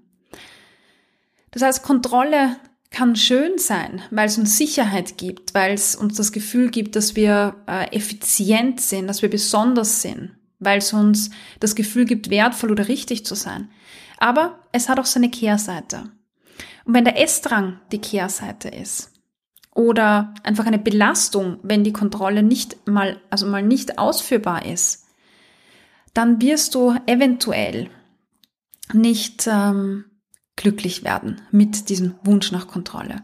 Das 1.50 1.62
heißt, 1.62 1.82
Kontrolle 1.82 2.56
kann 2.98 3.14
schön 3.14 3.58
sein, 3.58 4.02
weil 4.10 4.26
es 4.26 4.38
uns 4.38 4.58
Sicherheit 4.58 5.18
gibt, 5.18 5.54
weil 5.54 5.72
es 5.72 5.94
uns 5.94 6.16
das 6.16 6.32
Gefühl 6.32 6.68
gibt, 6.68 6.96
dass 6.96 7.14
wir 7.14 7.54
äh, 7.68 7.96
effizient 7.96 8.80
sind, 8.80 9.06
dass 9.06 9.22
wir 9.22 9.30
besonders 9.30 10.02
sind, 10.02 10.32
weil 10.58 10.78
es 10.78 10.92
uns 10.92 11.30
das 11.60 11.76
Gefühl 11.76 12.06
gibt, 12.06 12.28
wertvoll 12.28 12.72
oder 12.72 12.88
richtig 12.88 13.24
zu 13.24 13.36
sein. 13.36 13.70
Aber 14.18 14.58
es 14.72 14.88
hat 14.88 14.98
auch 14.98 15.04
seine 15.04 15.30
Kehrseite. 15.30 16.10
Und 16.86 16.94
wenn 16.94 17.04
der 17.04 17.22
Essdrang 17.22 17.78
die 17.92 18.00
Kehrseite 18.00 18.66
ist 18.66 19.12
oder 19.76 20.34
einfach 20.42 20.66
eine 20.66 20.80
Belastung, 20.80 21.60
wenn 21.62 21.84
die 21.84 21.92
Kontrolle 21.92 22.42
nicht 22.42 22.88
mal, 22.88 23.20
also 23.30 23.46
mal 23.46 23.62
nicht 23.62 24.00
ausführbar 24.00 24.66
ist, 24.66 25.06
dann 26.14 26.42
wirst 26.42 26.74
du 26.74 26.96
eventuell 27.06 27.90
nicht 28.92 29.46
ähm, 29.46 30.06
glücklich 30.58 31.04
werden 31.04 31.40
mit 31.50 31.88
diesem 31.88 32.16
Wunsch 32.22 32.52
nach 32.52 32.68
Kontrolle, 32.68 33.22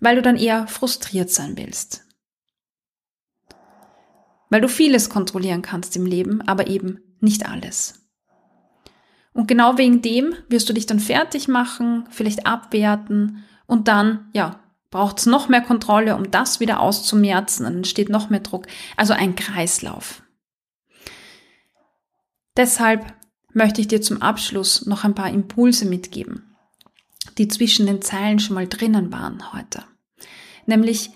weil 0.00 0.16
du 0.16 0.22
dann 0.22 0.36
eher 0.36 0.66
frustriert 0.66 1.30
sein 1.30 1.58
willst. 1.58 2.06
Weil 4.48 4.62
du 4.62 4.68
vieles 4.68 5.10
kontrollieren 5.10 5.62
kannst 5.62 5.94
im 5.96 6.06
Leben, 6.06 6.40
aber 6.42 6.68
eben 6.68 7.00
nicht 7.20 7.46
alles. 7.46 8.06
Und 9.32 9.46
genau 9.46 9.78
wegen 9.78 10.00
dem 10.00 10.34
wirst 10.48 10.68
du 10.68 10.72
dich 10.72 10.86
dann 10.86 11.00
fertig 11.00 11.48
machen, 11.48 12.08
vielleicht 12.10 12.46
abwerten 12.46 13.44
und 13.66 13.86
dann, 13.86 14.30
ja, 14.32 14.60
braucht 14.90 15.18
es 15.18 15.26
noch 15.26 15.48
mehr 15.48 15.60
Kontrolle, 15.60 16.16
um 16.16 16.30
das 16.30 16.58
wieder 16.58 16.80
auszumerzen, 16.80 17.64
dann 17.64 17.76
entsteht 17.76 18.08
noch 18.08 18.30
mehr 18.30 18.40
Druck. 18.40 18.66
Also 18.96 19.12
ein 19.12 19.36
Kreislauf. 19.36 20.22
Deshalb 22.56 23.12
möchte 23.52 23.80
ich 23.80 23.88
dir 23.88 24.02
zum 24.02 24.20
Abschluss 24.22 24.86
noch 24.86 25.04
ein 25.04 25.14
paar 25.14 25.30
Impulse 25.30 25.84
mitgeben 25.84 26.49
die 27.38 27.48
zwischen 27.48 27.86
den 27.86 28.02
Zeilen 28.02 28.38
schon 28.38 28.54
mal 28.54 28.68
drinnen 28.68 29.12
waren 29.12 29.52
heute. 29.52 29.84
Nämlich 30.66 31.10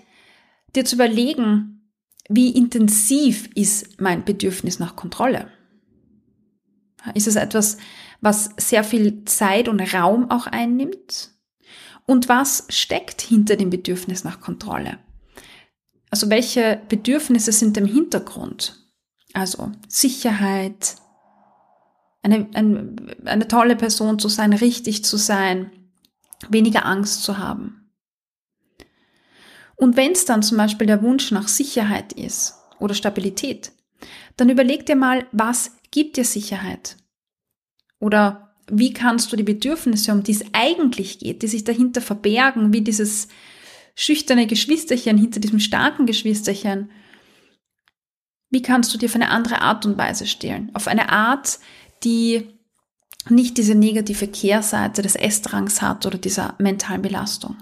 dir 0.74 0.84
zu 0.84 0.96
überlegen, 0.96 1.90
wie 2.28 2.50
intensiv 2.50 3.50
ist 3.54 4.00
mein 4.00 4.24
Bedürfnis 4.24 4.78
nach 4.78 4.96
Kontrolle? 4.96 5.48
Ist 7.14 7.26
es 7.26 7.36
etwas, 7.36 7.76
was 8.20 8.50
sehr 8.56 8.82
viel 8.82 9.24
Zeit 9.26 9.68
und 9.68 9.80
Raum 9.80 10.30
auch 10.30 10.46
einnimmt? 10.46 11.32
Und 12.06 12.28
was 12.28 12.66
steckt 12.70 13.20
hinter 13.20 13.56
dem 13.56 13.70
Bedürfnis 13.70 14.24
nach 14.24 14.40
Kontrolle? 14.40 14.98
Also 16.10 16.30
welche 16.30 16.80
Bedürfnisse 16.88 17.52
sind 17.52 17.76
im 17.76 17.86
Hintergrund? 17.86 18.80
Also 19.32 19.72
Sicherheit, 19.88 20.96
eine, 22.22 22.48
eine, 22.54 22.96
eine 23.24 23.48
tolle 23.48 23.76
Person 23.76 24.18
zu 24.18 24.28
sein, 24.28 24.52
richtig 24.52 25.04
zu 25.04 25.16
sein, 25.16 25.70
weniger 26.50 26.86
Angst 26.86 27.22
zu 27.22 27.38
haben. 27.38 27.90
Und 29.76 29.96
wenn 29.96 30.12
es 30.12 30.24
dann 30.24 30.42
zum 30.42 30.58
Beispiel 30.58 30.86
der 30.86 31.02
Wunsch 31.02 31.30
nach 31.30 31.48
Sicherheit 31.48 32.12
ist 32.12 32.54
oder 32.78 32.94
Stabilität, 32.94 33.72
dann 34.36 34.50
überleg 34.50 34.86
dir 34.86 34.96
mal, 34.96 35.26
was 35.32 35.72
gibt 35.90 36.16
dir 36.16 36.24
Sicherheit? 36.24 36.96
Oder 37.98 38.54
wie 38.70 38.92
kannst 38.92 39.32
du 39.32 39.36
die 39.36 39.42
Bedürfnisse, 39.42 40.12
um 40.12 40.22
die 40.22 40.32
es 40.32 40.44
eigentlich 40.52 41.18
geht, 41.18 41.42
die 41.42 41.48
sich 41.48 41.64
dahinter 41.64 42.00
verbergen, 42.00 42.72
wie 42.72 42.82
dieses 42.82 43.28
schüchterne 43.94 44.46
Geschwisterchen 44.46 45.18
hinter 45.18 45.40
diesem 45.40 45.60
starken 45.60 46.06
Geschwisterchen, 46.06 46.90
wie 48.50 48.62
kannst 48.62 48.94
du 48.94 48.98
dir 48.98 49.06
auf 49.06 49.14
eine 49.14 49.30
andere 49.30 49.60
Art 49.62 49.84
und 49.84 49.98
Weise 49.98 50.26
stehlen? 50.26 50.70
Auf 50.74 50.86
eine 50.86 51.10
Art, 51.10 51.58
die 52.04 52.48
nicht 53.28 53.56
diese 53.56 53.74
negative 53.74 54.28
Kehrseite 54.28 55.02
des 55.02 55.16
Essdrangs 55.16 55.82
hat 55.82 56.06
oder 56.06 56.18
dieser 56.18 56.54
mentalen 56.58 57.02
Belastung. 57.02 57.56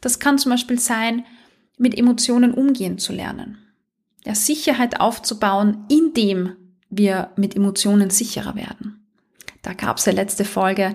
Das 0.00 0.18
kann 0.18 0.38
zum 0.38 0.50
Beispiel 0.50 0.78
sein, 0.78 1.24
mit 1.78 1.96
Emotionen 1.96 2.54
umgehen 2.54 2.98
zu 2.98 3.12
lernen. 3.12 3.58
Ja, 4.24 4.34
Sicherheit 4.34 5.00
aufzubauen, 5.00 5.84
indem 5.88 6.56
wir 6.90 7.30
mit 7.36 7.54
Emotionen 7.54 8.10
sicherer 8.10 8.54
werden. 8.54 9.06
Da 9.62 9.72
gab 9.72 9.98
es 9.98 10.06
ja 10.06 10.12
letzte 10.12 10.44
Folge, 10.44 10.94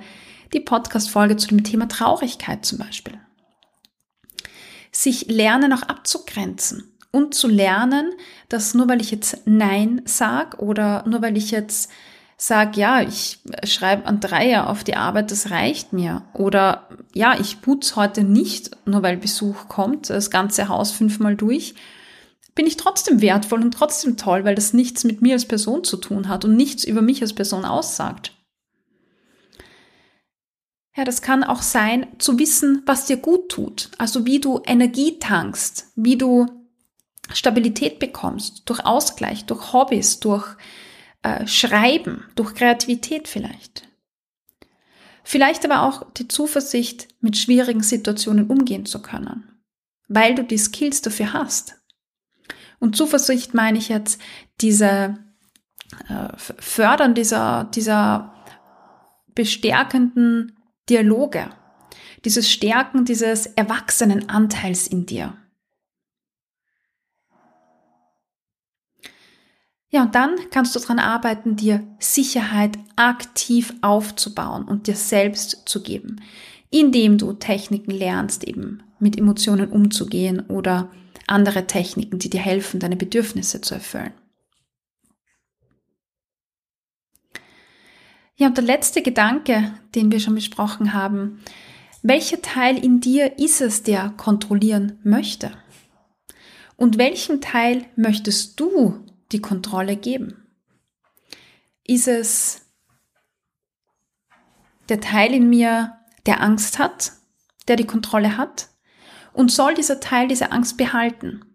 die 0.53 0.59
Podcast-Folge 0.59 1.37
zu 1.37 1.47
dem 1.47 1.63
Thema 1.63 1.87
Traurigkeit 1.87 2.65
zum 2.65 2.77
Beispiel. 2.77 3.19
Sich 4.91 5.27
lernen 5.27 5.71
auch 5.71 5.83
abzugrenzen 5.83 6.91
und 7.11 7.33
zu 7.33 7.47
lernen, 7.47 8.11
dass 8.49 8.73
nur 8.73 8.89
weil 8.89 9.01
ich 9.01 9.11
jetzt 9.11 9.41
Nein 9.45 10.01
sag 10.05 10.59
oder 10.59 11.07
nur 11.07 11.21
weil 11.21 11.37
ich 11.37 11.51
jetzt 11.51 11.89
sag, 12.43 12.75
ja, 12.75 13.03
ich 13.03 13.37
schreibe 13.65 14.07
an 14.07 14.19
Dreier 14.19 14.67
auf 14.67 14.83
die 14.83 14.95
Arbeit, 14.95 15.29
das 15.29 15.51
reicht 15.51 15.93
mir. 15.93 16.23
Oder 16.33 16.89
ja, 17.13 17.39
ich 17.39 17.61
putze 17.61 17.95
heute 17.95 18.23
nicht, 18.23 18.71
nur 18.87 19.03
weil 19.03 19.17
Besuch 19.17 19.67
kommt, 19.67 20.09
das 20.09 20.31
ganze 20.31 20.67
Haus 20.67 20.91
fünfmal 20.91 21.35
durch, 21.35 21.75
bin 22.55 22.65
ich 22.65 22.77
trotzdem 22.77 23.21
wertvoll 23.21 23.61
und 23.61 23.75
trotzdem 23.75 24.17
toll, 24.17 24.43
weil 24.43 24.55
das 24.55 24.73
nichts 24.73 25.03
mit 25.03 25.21
mir 25.21 25.33
als 25.33 25.45
Person 25.45 25.83
zu 25.83 25.97
tun 25.97 26.29
hat 26.29 26.43
und 26.43 26.55
nichts 26.55 26.83
über 26.83 27.03
mich 27.03 27.21
als 27.21 27.33
Person 27.33 27.63
aussagt. 27.63 28.31
Ja, 30.97 31.03
das 31.03 31.21
kann 31.21 31.43
auch 31.43 31.61
sein, 31.61 32.07
zu 32.17 32.39
wissen, 32.39 32.81
was 32.87 33.05
dir 33.05 33.17
gut 33.17 33.49
tut. 33.49 33.91
Also 33.99 34.25
wie 34.25 34.39
du 34.39 34.61
Energie 34.65 35.19
tankst, 35.19 35.91
wie 35.95 36.17
du 36.17 36.47
Stabilität 37.31 37.99
bekommst, 37.99 38.63
durch 38.65 38.83
Ausgleich, 38.83 39.45
durch 39.45 39.73
Hobbys, 39.73 40.19
durch 40.19 40.57
äh, 41.23 41.45
Schreiben, 41.47 42.25
durch 42.35 42.55
Kreativität 42.55 43.27
vielleicht. 43.27 43.87
Vielleicht 45.23 45.63
aber 45.65 45.83
auch 45.83 46.11
die 46.13 46.27
Zuversicht, 46.27 47.07
mit 47.21 47.37
schwierigen 47.37 47.83
Situationen 47.83 48.47
umgehen 48.47 48.85
zu 48.85 49.01
können, 49.01 49.61
weil 50.07 50.33
du 50.33 50.43
die 50.43 50.57
Skills 50.57 51.01
dafür 51.01 51.33
hast. 51.33 51.75
Und 52.79 52.95
Zuversicht 52.95 53.53
meine 53.53 53.77
ich 53.77 53.89
jetzt 53.89 54.19
diese 54.59 55.19
äh, 56.09 56.29
Fördern 56.37 57.13
dieser, 57.13 57.65
dieser 57.65 58.33
bestärkenden 59.35 60.57
Dialoge, 60.89 61.49
dieses 62.25 62.49
Stärken 62.49 63.05
dieses 63.05 63.45
erwachsenen 63.45 64.29
Anteils 64.29 64.87
in 64.87 65.05
dir. 65.05 65.37
Ja, 69.93 70.03
und 70.03 70.15
dann 70.15 70.37
kannst 70.51 70.73
du 70.73 70.79
daran 70.79 70.99
arbeiten, 70.99 71.57
dir 71.57 71.85
Sicherheit 71.99 72.79
aktiv 72.95 73.73
aufzubauen 73.81 74.63
und 74.63 74.87
dir 74.87 74.95
selbst 74.95 75.63
zu 75.65 75.83
geben, 75.83 76.21
indem 76.69 77.17
du 77.17 77.33
Techniken 77.33 77.91
lernst, 77.91 78.45
eben 78.45 78.83
mit 78.99 79.17
Emotionen 79.17 79.69
umzugehen 79.69 80.39
oder 80.47 80.89
andere 81.27 81.67
Techniken, 81.67 82.19
die 82.19 82.29
dir 82.29 82.39
helfen, 82.39 82.79
deine 82.79 82.95
Bedürfnisse 82.95 83.59
zu 83.59 83.73
erfüllen. 83.73 84.13
Ja, 88.37 88.47
und 88.47 88.57
der 88.57 88.63
letzte 88.63 89.01
Gedanke, 89.01 89.73
den 89.93 90.09
wir 90.09 90.21
schon 90.21 90.35
besprochen 90.35 90.93
haben, 90.93 91.41
welcher 92.01 92.41
Teil 92.41 92.83
in 92.83 93.01
dir 93.01 93.37
ist 93.37 93.59
es, 93.59 93.83
der 93.83 94.09
kontrollieren 94.11 94.99
möchte? 95.03 95.51
Und 96.77 96.97
welchen 96.97 97.41
Teil 97.41 97.85
möchtest 97.95 98.59
du 98.59 99.05
die 99.31 99.41
Kontrolle 99.41 99.95
geben? 99.95 100.47
Ist 101.83 102.07
es 102.07 102.61
der 104.89 105.01
Teil 105.01 105.33
in 105.33 105.49
mir, 105.49 105.97
der 106.25 106.41
Angst 106.41 106.79
hat, 106.79 107.13
der 107.67 107.75
die 107.75 107.87
Kontrolle 107.87 108.37
hat? 108.37 108.69
Und 109.33 109.51
soll 109.51 109.73
dieser 109.73 109.99
Teil 109.99 110.27
diese 110.27 110.51
Angst 110.51 110.77
behalten? 110.77 111.45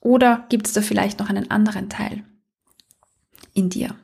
Oder 0.00 0.46
gibt 0.48 0.66
es 0.66 0.72
da 0.72 0.80
vielleicht 0.80 1.18
noch 1.18 1.28
einen 1.28 1.50
anderen 1.50 1.90
Teil 1.90 2.24
in 3.52 3.68
dir? 3.68 3.94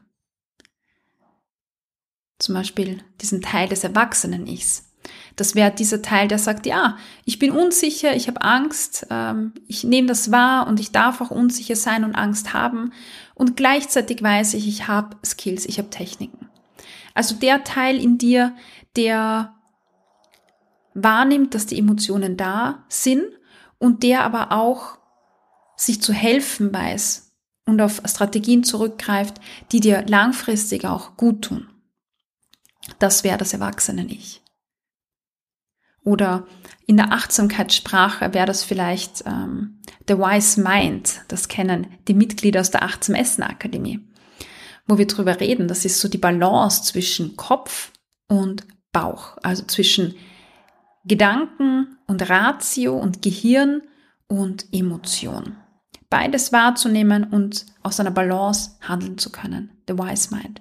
Zum 2.38 2.54
Beispiel 2.54 3.02
diesen 3.20 3.40
Teil 3.40 3.68
des 3.68 3.84
Erwachsenen-Ichs, 3.84 4.93
das 5.36 5.54
wäre 5.54 5.72
dieser 5.72 6.00
Teil, 6.00 6.28
der 6.28 6.38
sagt, 6.38 6.66
ja, 6.66 6.96
ich 7.24 7.38
bin 7.38 7.50
unsicher, 7.50 8.14
ich 8.14 8.28
habe 8.28 8.42
Angst, 8.42 9.06
ähm, 9.10 9.52
ich 9.66 9.84
nehme 9.84 10.06
das 10.06 10.30
wahr 10.30 10.66
und 10.66 10.78
ich 10.78 10.92
darf 10.92 11.20
auch 11.20 11.30
unsicher 11.30 11.76
sein 11.76 12.04
und 12.04 12.14
Angst 12.14 12.52
haben. 12.52 12.92
Und 13.34 13.56
gleichzeitig 13.56 14.22
weiß 14.22 14.54
ich, 14.54 14.68
ich 14.68 14.86
habe 14.86 15.16
Skills, 15.24 15.66
ich 15.66 15.78
habe 15.78 15.90
Techniken. 15.90 16.48
Also 17.14 17.34
der 17.34 17.64
Teil 17.64 18.00
in 18.00 18.18
dir, 18.18 18.54
der 18.96 19.54
wahrnimmt, 20.94 21.54
dass 21.54 21.66
die 21.66 21.78
Emotionen 21.78 22.36
da 22.36 22.84
sind 22.88 23.24
und 23.78 24.04
der 24.04 24.22
aber 24.22 24.52
auch 24.52 24.98
sich 25.76 26.00
zu 26.00 26.12
helfen 26.12 26.72
weiß 26.72 27.32
und 27.66 27.80
auf 27.80 28.00
Strategien 28.06 28.62
zurückgreift, 28.62 29.40
die 29.72 29.80
dir 29.80 30.04
langfristig 30.06 30.86
auch 30.86 31.16
gut 31.16 31.42
tun. 31.42 31.68
Das 33.00 33.24
wäre 33.24 33.38
das 33.38 33.52
Erwachsene-Ich. 33.52 34.43
Oder 36.04 36.46
in 36.86 36.98
der 36.98 37.12
Achtsamkeitssprache 37.12 38.34
wäre 38.34 38.46
das 38.46 38.62
vielleicht 38.62 39.24
ähm, 39.26 39.80
The 40.06 40.18
Wise 40.18 40.60
Mind. 40.60 41.22
Das 41.28 41.48
kennen 41.48 41.86
die 42.06 42.14
Mitglieder 42.14 42.60
aus 42.60 42.70
der 42.70 42.82
Achtsam 42.82 43.14
Essen 43.14 43.42
Akademie, 43.42 44.00
wo 44.86 44.98
wir 44.98 45.06
drüber 45.06 45.40
reden. 45.40 45.66
Das 45.66 45.84
ist 45.84 46.00
so 46.00 46.08
die 46.08 46.18
Balance 46.18 46.82
zwischen 46.84 47.36
Kopf 47.36 47.90
und 48.28 48.66
Bauch, 48.92 49.38
also 49.42 49.64
zwischen 49.64 50.14
Gedanken 51.06 51.96
und 52.06 52.28
Ratio 52.28 52.96
und 52.96 53.22
Gehirn 53.22 53.82
und 54.28 54.66
Emotion. 54.72 55.56
Beides 56.10 56.52
wahrzunehmen 56.52 57.24
und 57.24 57.66
aus 57.82 57.98
einer 57.98 58.10
Balance 58.10 58.72
handeln 58.82 59.18
zu 59.18 59.32
können. 59.32 59.72
The 59.88 59.98
Wise 59.98 60.34
Mind. 60.34 60.60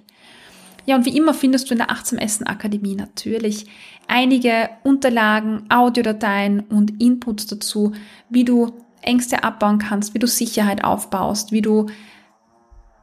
Ja, 0.86 0.96
und 0.96 1.06
wie 1.06 1.16
immer 1.16 1.32
findest 1.32 1.70
du 1.70 1.74
in 1.74 1.78
der 1.78 1.90
Achtsam 1.90 2.18
Essen 2.18 2.46
Akademie 2.46 2.94
natürlich 2.94 3.66
einige 4.06 4.68
Unterlagen, 4.82 5.64
Audiodateien 5.70 6.60
und 6.60 7.00
Inputs 7.02 7.46
dazu, 7.46 7.92
wie 8.28 8.44
du 8.44 8.72
Ängste 9.00 9.44
abbauen 9.44 9.78
kannst, 9.78 10.14
wie 10.14 10.18
du 10.18 10.26
Sicherheit 10.26 10.84
aufbaust, 10.84 11.52
wie 11.52 11.62
du, 11.62 11.86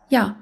ja, 0.10 0.36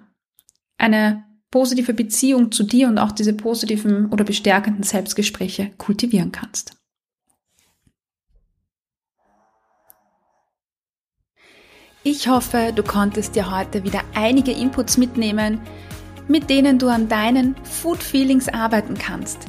eine 0.77 1.25
positive 1.51 1.93
Beziehung 1.93 2.51
zu 2.51 2.63
dir 2.63 2.87
und 2.87 2.97
auch 2.97 3.11
diese 3.11 3.33
positiven 3.33 4.11
oder 4.11 4.23
bestärkenden 4.23 4.83
Selbstgespräche 4.83 5.71
kultivieren 5.77 6.31
kannst. 6.31 6.73
Ich 12.03 12.29
hoffe, 12.29 12.71
du 12.73 12.81
konntest 12.81 13.35
dir 13.35 13.51
heute 13.51 13.83
wieder 13.83 14.01
einige 14.15 14.51
Inputs 14.51 14.97
mitnehmen, 14.97 15.59
mit 16.29 16.49
denen 16.49 16.79
du 16.79 16.87
an 16.87 17.09
deinen 17.09 17.57
Food 17.63 18.01
Feelings 18.01 18.47
arbeiten 18.47 18.97
kannst. 18.97 19.39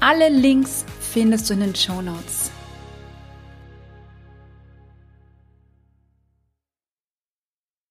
Alle 0.00 0.28
Links 0.28 0.84
findest 1.00 1.48
du 1.48 1.54
in 1.54 1.60
den 1.60 1.74
Show 1.74 2.02
Notes. 2.02 2.50